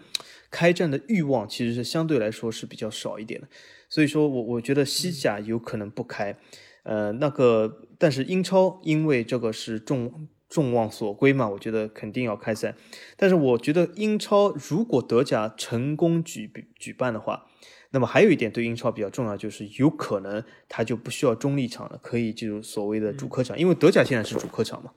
[0.51, 3.47] 开战的欲望其实是相对来说是比较少一点的。
[3.87, 6.35] 所以说我我觉得西甲有可能不开，
[6.83, 10.27] 呃，那个但是英超因为这个是重。
[10.49, 12.75] 众望所归嘛，我觉得肯定要开赛。
[13.17, 17.47] 但是我觉得英超如果德甲成功举举办的话，
[17.93, 24.91] 那么还有一点对英超比较重要，就是有可能他就不需要中立场了，可以进入所谓的主客场，因为德甲现在是主客场嘛，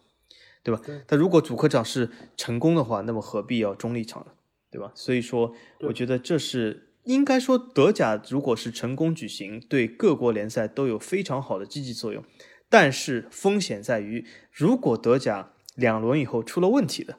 [0.63, 0.81] 对吧？
[1.07, 4.33] 他如果主客场是成功的话，那么何必要中立场呢？
[4.71, 4.91] 对吧？
[4.95, 12.25] 所以说，我觉得这是应该说德甲如果是成功举行，对各国联赛都有非常好的积极作用。
[12.69, 17.19] 但是风险在于，如果德甲两轮以后出了问题的，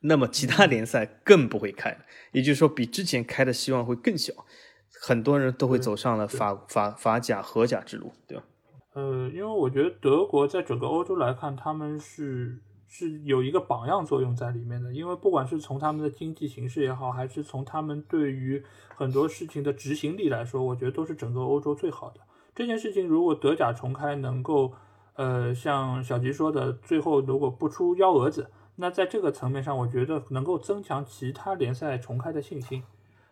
[0.00, 1.98] 那么其他联赛更不会开，
[2.32, 4.32] 也就是说，比之前开的希望会更小，
[5.00, 8.44] 很多人都会走上了法法法甲、荷甲之路，对吧？
[8.94, 18.62] 呃，因为我觉得德国在整个欧洲来看，他们是是有一个榜样作用在里面的，因为不管是从他们的经济形势也好，还是从他们对于
[18.96, 22.20] 很多事情的执行力来说，我觉得都是整个欧洲最好的。
[22.54, 24.72] 这件事情如果德甲重开能够，
[25.14, 32.82] 呃，像小吉说的，最后如果不出幺蛾子，那在这个层面上，我觉得能够增强其他联赛重开的信心。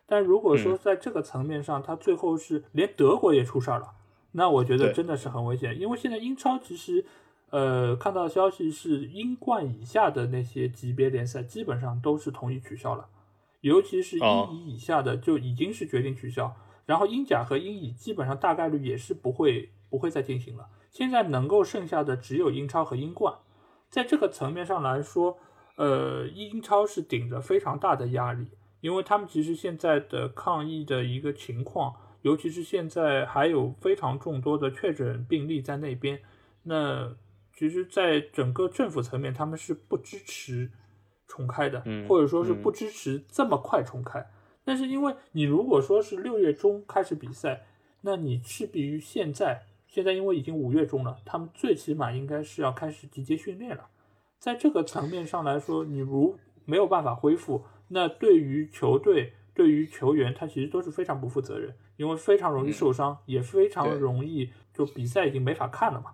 [0.07, 3.91] 但如果说在这个层面上，他最后是连德国也出事儿了，
[4.31, 5.77] 那我觉得真的是很危险。
[5.79, 7.05] 因为现在英超其实，
[7.49, 13.07] 呃，看到消息是英冠以下的那些级别联赛基本上都是同意取消了，
[13.61, 16.55] 尤其是英乙以下的就已经是决定取消。
[16.85, 20.67] 然后英甲和英乙基本上大概率也是不会不会再进行了。
[20.89, 23.35] 现在能够剩下的只有英超和英冠，
[23.89, 25.37] 在这个层面上来说，
[25.75, 28.47] 呃，英超是顶着非常大的压力，
[28.87, 36.21] 因为他们其实现在的抗疫的一个情况，尤其是现在还有非常众多的确诊病例在那边，
[36.63, 37.13] 那
[37.53, 40.71] 其实，在整个政府层面，他们是不支持
[41.27, 44.25] 重开的，或者说是不支持这么快重开。
[44.63, 47.65] 但是因为你如果说是六月中开始比赛，
[48.03, 53.89] 那你势必于现在，现在因为已经五月中了，他们最起码应该是要开始集结训练了。
[54.39, 66.11] 在这个层面上来说，你如没有办法恢复，那对于球队、对于球员，他其实都是非常不负责任，因为非常容易受伤，也非常容易就比赛已经没法看了嘛。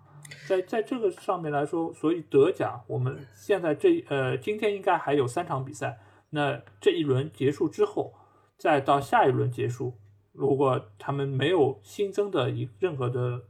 [0.48, 5.98] 在在这个上面来说，所以德甲我们现在这呃今天应该还有三场比赛，
[6.30, 8.14] 那这一轮结束之后。
[8.56, 9.94] 再到下一轮结束，
[10.32, 13.42] 如果他们没有新增的一任何的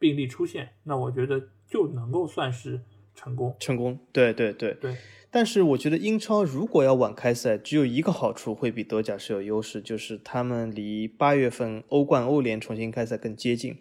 [0.00, 2.80] 病例出现，那我觉得就能够算是
[3.14, 3.56] 成功。
[3.60, 4.96] 成功，对对对对。
[5.30, 13.76] 但是我觉得英超如果要晚开赛，只有一个好处会比德甲是有优势，就是他们离八月份欧冠、欧联重新开赛更接近。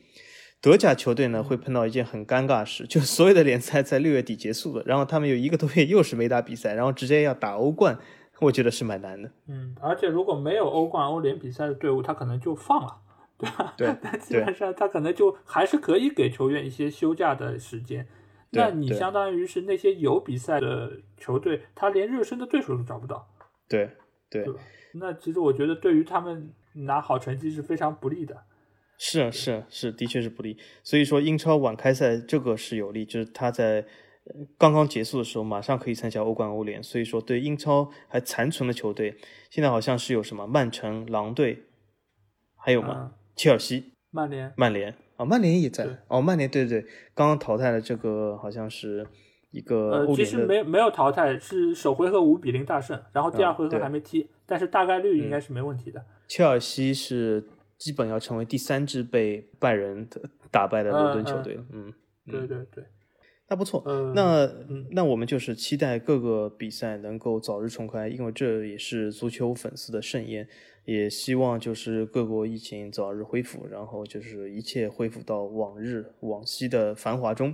[0.60, 7.98] 德甲球队呢会碰到一件很尴尬的事，就 所有的联赛在六月底结束了，然后他们有一个多月又是没打比赛，然后直接要打欧冠，
[8.41, 9.32] 我觉得是蛮难的。
[9.48, 12.98] 嗯，而且如果没有欧冠、欧联比赛的队伍，他可能就放了，
[13.38, 13.74] 对吧？
[13.78, 18.06] 对， 但基本上他可能就还是可以给球员一些休假的时间。
[18.52, 23.28] 那你相当于是那些有比赛的球队，他连热身的对手都找不到。
[23.68, 23.89] 对
[24.30, 24.45] 对，
[24.93, 28.43] 那其实我觉得对于他们拿好成绩是非常不利的。
[28.98, 30.58] 是啊是啊是，的确是不利。
[30.84, 33.86] 所以说英超晚开赛这个是有利，就是他在
[34.58, 36.82] 刚刚结束的时候马上可以参加欧冠、欧联。
[36.82, 39.16] 所以说对英超还残存的球队，
[39.52, 41.66] 现在好像是有什么曼城、狼队，
[42.56, 43.14] 还有吗？
[43.36, 44.93] 切尔西、曼联、曼联。
[45.18, 45.88] 哦，曼联也在。
[46.08, 49.05] 哦，曼联对对对，刚刚淘汰了这个，好像是
[49.51, 56.03] 一个呃，其实没没有淘汰，是首回合五比零大胜，然后第二回合还没踢，但是大概率应该是没问题的。
[56.28, 57.43] 切尔西是
[57.78, 60.08] 基本要成为第三支被拜仁
[60.51, 61.66] 打败的伦敦球队了。
[61.72, 61.91] 嗯，
[62.30, 62.84] 对对对，
[63.50, 63.84] 那不错。
[64.14, 64.50] 那
[64.91, 70.48] 那我们就是期待各个比赛能够早日重开，因为这也是足球粉丝的盛宴。
[70.86, 77.54] 也希望就是各国疫情早日恢复，然后就是一切恢复到往日往昔的繁华中，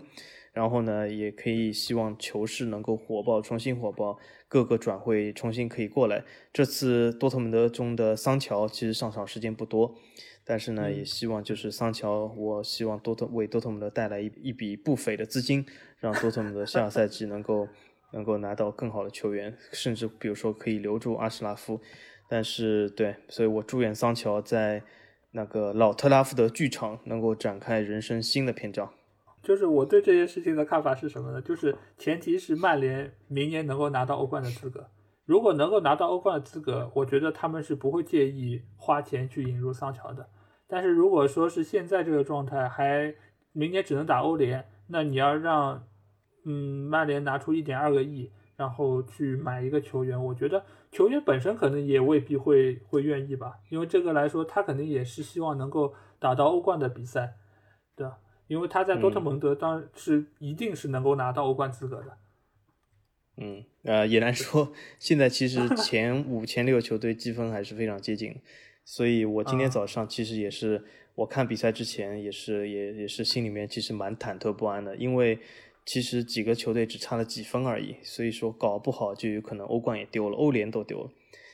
[0.52, 6.24] 然后呢，也可以希望球市能够火爆，重新火爆，各个转会重新可以过来。
[6.54, 9.96] 这次多特蒙德中的桑乔其实上场时间不多，
[10.46, 15.66] 但是呢，也希望就是桑乔，我希望多特为多特蒙德带来一一笔不菲的资金，
[16.00, 17.68] 让多特蒙德下赛季能够
[18.12, 21.80] 能够拿到更好的球员，甚至比如说可以留住阿什拉夫。
[22.28, 24.84] 但是，对，所以我祝愿桑乔在
[25.32, 28.92] 那个老特拉福德剧场能够展开人生新的篇章。
[29.42, 31.42] 就是我对这件事情的看法是什么呢？
[31.42, 34.90] 就是前提是曼联明年能够拿到欧冠的资格。
[35.26, 40.30] 如果能够拿到欧冠的资格，我觉得他们是不会介意花钱去引入桑乔的。
[40.68, 43.14] 但是如果说是现在这个状态，还
[43.52, 45.88] 明年只能打欧联，那你要让
[46.46, 48.32] 嗯曼联拿出一点二个亿。
[48.56, 57.34] 然后去买一个球员，我觉得球员本身可能也未必会会愿意吧，因为这个来说，他肯定也是希望能够打到欧冠的比赛，
[57.96, 58.20] 对吧？
[58.48, 62.06] 因为他在多特蒙德当然是一定是能够拿到欧冠资格的。
[62.06, 62.23] 嗯，
[63.84, 64.74] 呃，也难说。
[65.00, 68.36] 现在其实前五、 前六球队积分还是非常接近，
[68.86, 70.84] 所以我今天早上其实也是
[71.16, 75.40] 我看比赛之前也是也也是心里面其实蛮忐忑不安的，因为。
[75.86, 81.12] 其实几个球队只差了几分而已，所以说搞不好就有可能欧冠也丢了，欧联都丢了，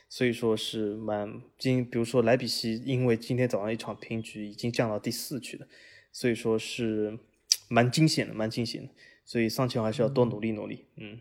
[0.08, 5.66] 所以说是蛮今，比如说莱比锡，因为今天早上一场平局已经降到第四去了，
[6.12, 7.18] 所以说是
[7.68, 8.92] 蛮惊险的，蛮惊险的，
[9.24, 10.84] 所以桑乔还是要多努力努力。
[10.94, 11.18] 嗯，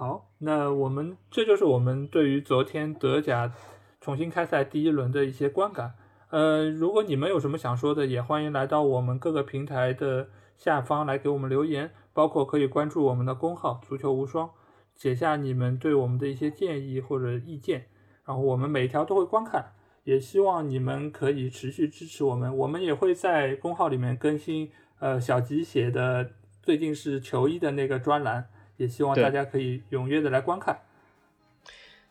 [0.00, 3.52] 好，那我们这就是我们对于昨天德甲
[4.00, 5.92] 重新开赛第一轮的一些观感。
[6.30, 11.90] 呃，如果你们有什么想说的，也欢迎来到我们各个平台的下方来给我们留言。
[12.14, 14.48] 包括可以关注我们的公号“足球无双”，
[14.96, 17.84] 写下你们对我们的一些建议或者意见，
[18.24, 19.72] 然后我们每条都会观看。
[20.04, 24.70] 也希望你们可以持续支持我们，我们也会在公号里面更新。
[24.98, 26.30] 呃，小吉写的
[26.62, 28.48] 最近是球衣的那个专栏，
[28.80, 30.78] 也希望大家可以踊跃的来观看。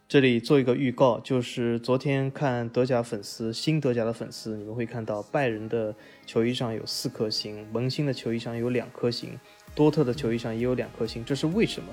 [0.08, 5.94] 这里做一个预告，就是昨天看德甲粉丝新德甲的粉丝，你们会看到拜仁的
[6.28, 9.38] 球衣上有四颗星，萌新的球衣上有两颗星。
[9.76, 11.90] 多特的球衣上也有两颗星，这是为什么？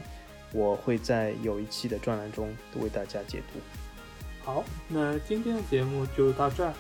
[0.53, 2.49] 我会在有一期的专栏中
[2.81, 3.59] 为大家解读。
[4.45, 6.73] 好，那今天的节目就到这儿，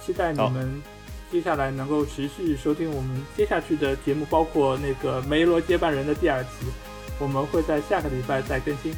[0.00, 0.82] 期待你们
[1.30, 6.50] 接下来能够持续收听我们接下去的节目，包括那个梅罗接班人的第二期，
[7.18, 8.92] 我们会在下个礼拜再更新。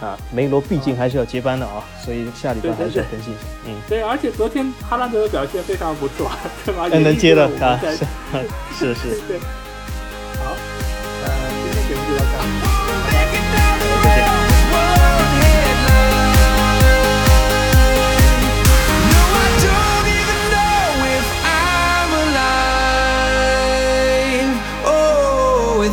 [0.00, 3.32] 啊，梅罗毕竟还是要接班的啊，所以下礼拜还是要更新。
[3.66, 6.28] 嗯，对，而且昨天哈兰德的表现非常不错，
[6.64, 6.88] 对吧？
[6.88, 7.78] 能接的啊，
[8.76, 9.20] 是 是。
[9.28, 9.38] 对。
[10.38, 10.71] 好。